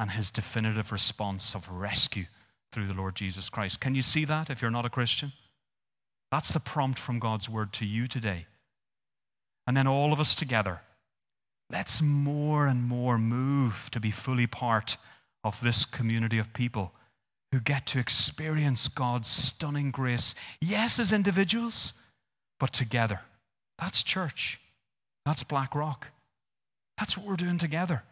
and 0.00 0.12
his 0.12 0.30
definitive 0.30 0.92
response 0.92 1.54
of 1.54 1.70
rescue 1.70 2.24
through 2.72 2.86
the 2.86 2.94
Lord 2.94 3.14
Jesus 3.14 3.50
Christ. 3.50 3.82
Can 3.82 3.94
you 3.94 4.00
see 4.00 4.24
that 4.24 4.48
if 4.48 4.62
you're 4.62 4.70
not 4.70 4.86
a 4.86 4.90
Christian? 4.90 5.34
That's 6.30 6.54
the 6.54 6.58
prompt 6.58 6.98
from 6.98 7.18
God's 7.18 7.50
word 7.50 7.74
to 7.74 7.84
you 7.84 8.06
today. 8.06 8.46
And 9.66 9.76
then 9.76 9.86
all 9.86 10.14
of 10.14 10.18
us 10.18 10.34
together, 10.34 10.80
let's 11.70 12.00
more 12.00 12.66
and 12.66 12.82
more 12.82 13.18
move 13.18 13.90
to 13.90 14.00
be 14.00 14.10
fully 14.10 14.46
part 14.46 14.96
of 15.44 15.60
this 15.60 15.84
community 15.84 16.38
of 16.38 16.54
people 16.54 16.92
who 17.52 17.60
get 17.60 17.84
to 17.88 17.98
experience 17.98 18.88
God's 18.88 19.28
stunning 19.28 19.90
grace, 19.90 20.34
yes, 20.62 20.98
as 20.98 21.12
individuals, 21.12 21.92
but 22.58 22.72
together. 22.72 23.20
That's 23.78 24.02
church. 24.02 24.60
That's 25.26 25.42
Blackrock. 25.42 26.08
That's 26.96 27.18
what 27.18 27.26
we're 27.26 27.36
doing 27.36 27.58
together. 27.58 28.02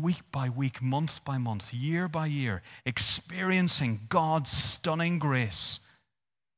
Week 0.00 0.22
by 0.32 0.48
week, 0.48 0.80
month 0.80 1.24
by 1.24 1.38
month, 1.38 1.74
year 1.74 2.08
by 2.08 2.26
year, 2.26 2.62
experiencing 2.84 4.00
God's 4.08 4.50
stunning 4.50 5.18
grace 5.18 5.80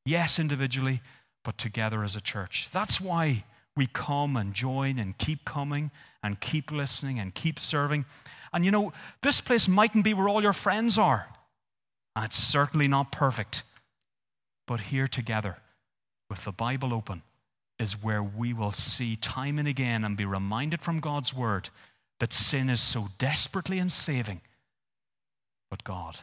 Yes, 0.05 0.38
individually, 0.38 1.00
but 1.44 1.59
together 1.59 2.02
as 2.02 2.16
a 2.16 2.20
church. 2.20 2.68
That's 2.72 3.00
why 3.00 3.44
we 3.76 3.87
come 3.87 4.37
and 4.37 4.52
join 4.52 4.98
and 4.98 5.16
keep 5.16 5.44
coming 5.44 5.90
and 6.22 6.40
keep 6.40 6.70
listening 6.70 7.18
and 7.18 7.35
keep 7.35 7.59
serving. 7.59 8.05
And 8.52 8.64
you 8.64 8.70
know, 8.70 8.92
this 9.22 9.40
place 9.40 9.68
mightn't 9.68 10.05
be 10.05 10.14
where 10.14 10.28
all 10.28 10.42
your 10.42 10.52
friends 10.52 10.98
are, 10.98 11.28
and 12.14 12.24
it's 12.24 12.37
certainly 12.37 12.88
not 12.88 13.12
perfect. 13.12 13.62
But 14.66 14.81
here 14.81 15.09
together, 15.09 15.59
with 16.28 16.44
the 16.44 16.52
Bible 16.52 16.92
open, 16.92 17.22
is 17.78 18.02
where 18.02 18.22
we 18.22 18.52
will 18.52 18.70
see 18.70 19.16
time 19.16 19.59
and 19.59 19.66
again 19.66 20.05
and 20.05 20.16
be 20.16 20.24
reminded 20.24 20.81
from 20.81 21.00
God's 21.00 21.35
word 21.35 21.70
that 22.23 22.33
sin 22.33 22.71
is 22.71 22.81
so 22.81 23.09
desperately 23.19 23.81
unsaving, 23.81 24.41
but 25.69 25.83
God. 25.83 26.19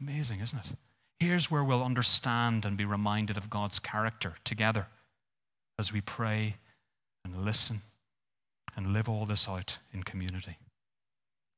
Amazing, 0.00 0.40
isn't 0.40 0.58
it? 0.58 0.76
Here's 1.20 1.48
where 1.48 1.62
we'll 1.62 1.84
understand 1.84 2.64
and 2.64 2.76
be 2.76 2.84
reminded 2.84 3.36
of 3.36 3.48
God's 3.48 3.78
character 3.78 4.34
together 4.42 4.88
as 5.78 5.92
we 5.92 6.00
pray 6.00 6.56
and 7.24 7.44
listen 7.44 7.82
and 8.76 8.88
live 8.88 9.08
all 9.08 9.26
this 9.26 9.48
out 9.48 9.78
in 9.92 10.02
community. 10.02 10.58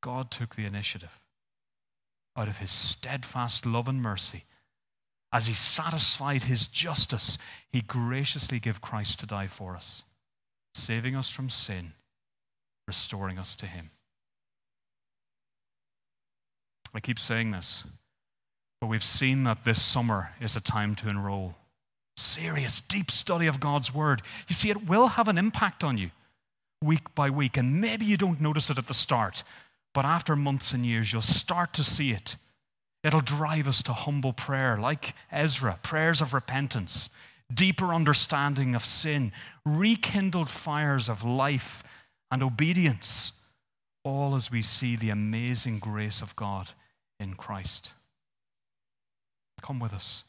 God 0.02 0.30
took 0.30 0.56
the 0.56 0.66
initiative 0.66 1.18
out 2.36 2.48
of 2.48 2.58
his 2.58 2.70
steadfast 2.70 3.64
love 3.64 3.88
and 3.88 4.02
mercy. 4.02 4.44
As 5.32 5.46
he 5.46 5.54
satisfied 5.54 6.42
his 6.42 6.66
justice, 6.66 7.38
he 7.72 7.80
graciously 7.80 8.60
gave 8.60 8.82
Christ 8.82 9.20
to 9.20 9.26
die 9.26 9.46
for 9.46 9.74
us, 9.74 10.04
saving 10.74 11.16
us 11.16 11.30
from 11.30 11.48
sin, 11.48 11.94
restoring 12.86 13.38
us 13.38 13.56
to 13.56 13.66
him. 13.66 13.90
I 16.94 17.00
keep 17.00 17.18
saying 17.18 17.50
this 17.50 17.84
but 18.80 18.88
we've 18.88 19.04
seen 19.04 19.44
that 19.44 19.64
this 19.64 19.82
summer 19.82 20.30
is 20.40 20.56
a 20.56 20.60
time 20.60 20.94
to 20.96 21.08
enroll. 21.08 21.54
Serious, 22.16 22.80
deep 22.80 23.10
study 23.10 23.46
of 23.46 23.60
God's 23.60 23.94
Word. 23.94 24.22
You 24.48 24.54
see, 24.54 24.70
it 24.70 24.88
will 24.88 25.08
have 25.08 25.28
an 25.28 25.38
impact 25.38 25.82
on 25.82 25.98
you 25.98 26.10
week 26.82 27.14
by 27.14 27.30
week, 27.30 27.56
and 27.56 27.80
maybe 27.80 28.04
you 28.04 28.16
don't 28.16 28.40
notice 28.40 28.70
it 28.70 28.78
at 28.78 28.86
the 28.86 28.94
start, 28.94 29.42
but 29.94 30.04
after 30.04 30.36
months 30.36 30.72
and 30.72 30.84
years, 30.84 31.12
you'll 31.12 31.22
start 31.22 31.72
to 31.74 31.82
see 31.82 32.12
it. 32.12 32.36
It'll 33.02 33.22
drive 33.22 33.66
us 33.66 33.82
to 33.84 33.92
humble 33.92 34.32
prayer, 34.32 34.76
like 34.76 35.14
Ezra, 35.32 35.78
prayers 35.82 36.20
of 36.20 36.34
repentance, 36.34 37.08
deeper 37.52 37.94
understanding 37.94 38.74
of 38.74 38.84
sin, 38.84 39.32
rekindled 39.64 40.50
fires 40.50 41.08
of 41.08 41.24
life 41.24 41.82
and 42.30 42.42
obedience, 42.42 43.32
all 44.04 44.34
as 44.34 44.50
we 44.50 44.62
see 44.62 44.96
the 44.96 45.10
amazing 45.10 45.78
grace 45.78 46.22
of 46.22 46.36
God 46.36 46.72
in 47.18 47.34
Christ. 47.34 47.92
Come 49.62 49.80
with 49.80 49.92
us. 49.92 50.24